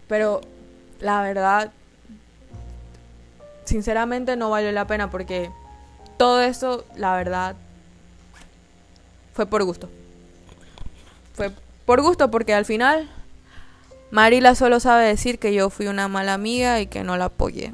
Pero 0.07 0.41
la 0.99 1.21
verdad, 1.21 1.71
sinceramente 3.67 4.35
no 4.35 4.49
valió 4.49 4.71
la 4.71 4.87
pena 4.87 5.09
porque 5.09 5.51
todo 6.17 6.41
eso, 6.41 6.85
la 6.95 7.15
verdad, 7.15 7.55
fue 9.33 9.45
por 9.45 9.63
gusto. 9.63 9.89
Fue 11.33 11.51
por 11.85 12.01
gusto 12.01 12.31
porque 12.31 12.53
al 12.53 12.65
final 12.65 13.09
Marila 14.09 14.55
solo 14.55 14.79
sabe 14.79 15.05
decir 15.05 15.37
que 15.37 15.53
yo 15.53 15.69
fui 15.69 15.87
una 15.87 16.07
mala 16.07 16.33
amiga 16.33 16.81
y 16.81 16.87
que 16.87 17.03
no 17.03 17.17
la 17.17 17.25
apoyé. 17.25 17.73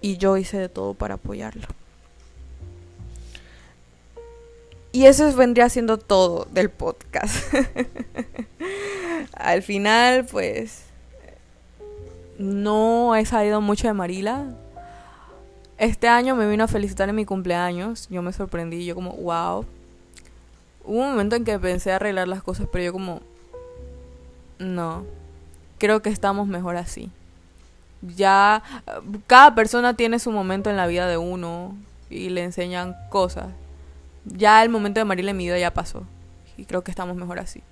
Y 0.00 0.16
yo 0.16 0.36
hice 0.36 0.58
de 0.58 0.68
todo 0.68 0.94
para 0.94 1.14
apoyarla. 1.14 1.68
Y 4.92 5.06
eso 5.06 5.30
vendría 5.34 5.68
siendo 5.68 5.98
todo 5.98 6.46
del 6.50 6.70
podcast. 6.70 7.54
Al 9.34 9.62
final, 9.62 10.24
pues, 10.24 10.84
no 12.38 13.14
he 13.14 13.26
salido 13.26 13.60
mucho 13.60 13.86
de 13.88 13.92
Marila. 13.92 14.54
Este 15.78 16.08
año 16.08 16.34
me 16.36 16.48
vino 16.48 16.64
a 16.64 16.68
felicitar 16.68 17.08
en 17.08 17.16
mi 17.16 17.24
cumpleaños. 17.24 18.08
Yo 18.08 18.22
me 18.22 18.32
sorprendí, 18.32 18.84
yo 18.84 18.94
como, 18.94 19.12
wow. 19.12 19.64
Hubo 20.84 21.00
un 21.00 21.10
momento 21.10 21.36
en 21.36 21.44
que 21.44 21.58
pensé 21.58 21.92
arreglar 21.92 22.28
las 22.28 22.42
cosas, 22.42 22.68
pero 22.70 22.84
yo 22.84 22.92
como, 22.92 23.20
no, 24.58 25.04
creo 25.78 26.00
que 26.00 26.10
estamos 26.10 26.46
mejor 26.46 26.76
así. 26.76 27.10
Ya, 28.02 28.62
cada 29.26 29.54
persona 29.54 29.94
tiene 29.94 30.18
su 30.18 30.30
momento 30.30 30.70
en 30.70 30.76
la 30.76 30.86
vida 30.86 31.08
de 31.08 31.16
uno 31.16 31.74
y 32.08 32.28
le 32.28 32.44
enseñan 32.44 32.94
cosas 33.10 33.48
ya 34.26 34.62
el 34.62 34.68
momento 34.68 35.00
de 35.00 35.04
Marila 35.04 35.30
en 35.30 35.36
mi 35.36 35.44
vida 35.44 35.58
ya 35.58 35.72
pasó. 35.72 36.04
Y 36.56 36.64
creo 36.64 36.82
que 36.82 36.90
estamos 36.90 37.16
mejor 37.16 37.38
así. 37.38 37.62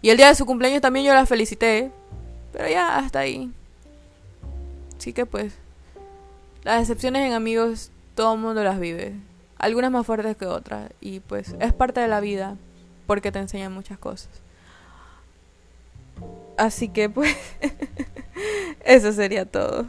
Y 0.00 0.10
el 0.10 0.16
día 0.16 0.28
de 0.28 0.34
su 0.34 0.46
cumpleaños 0.46 0.80
también 0.80 1.04
yo 1.04 1.14
la 1.14 1.26
felicité. 1.26 1.90
Pero 2.52 2.68
ya, 2.68 2.98
hasta 2.98 3.20
ahí. 3.20 3.50
Así 4.96 5.12
que 5.12 5.26
pues. 5.26 5.54
Las 6.64 6.80
decepciones 6.80 7.26
en 7.26 7.32
amigos, 7.32 7.90
todo 8.14 8.34
el 8.34 8.40
mundo 8.40 8.62
las 8.62 8.78
vive. 8.78 9.14
Algunas 9.58 9.90
más 9.90 10.06
fuertes 10.06 10.36
que 10.36 10.46
otras. 10.46 10.90
Y 11.00 11.20
pues 11.20 11.54
es 11.60 11.72
parte 11.72 12.00
de 12.00 12.08
la 12.08 12.20
vida. 12.20 12.56
Porque 13.06 13.32
te 13.32 13.38
enseñan 13.38 13.72
muchas 13.72 13.98
cosas. 13.98 14.28
Así 16.56 16.88
que 16.88 17.08
pues. 17.08 17.36
eso 18.84 19.12
sería 19.12 19.46
todo. 19.46 19.86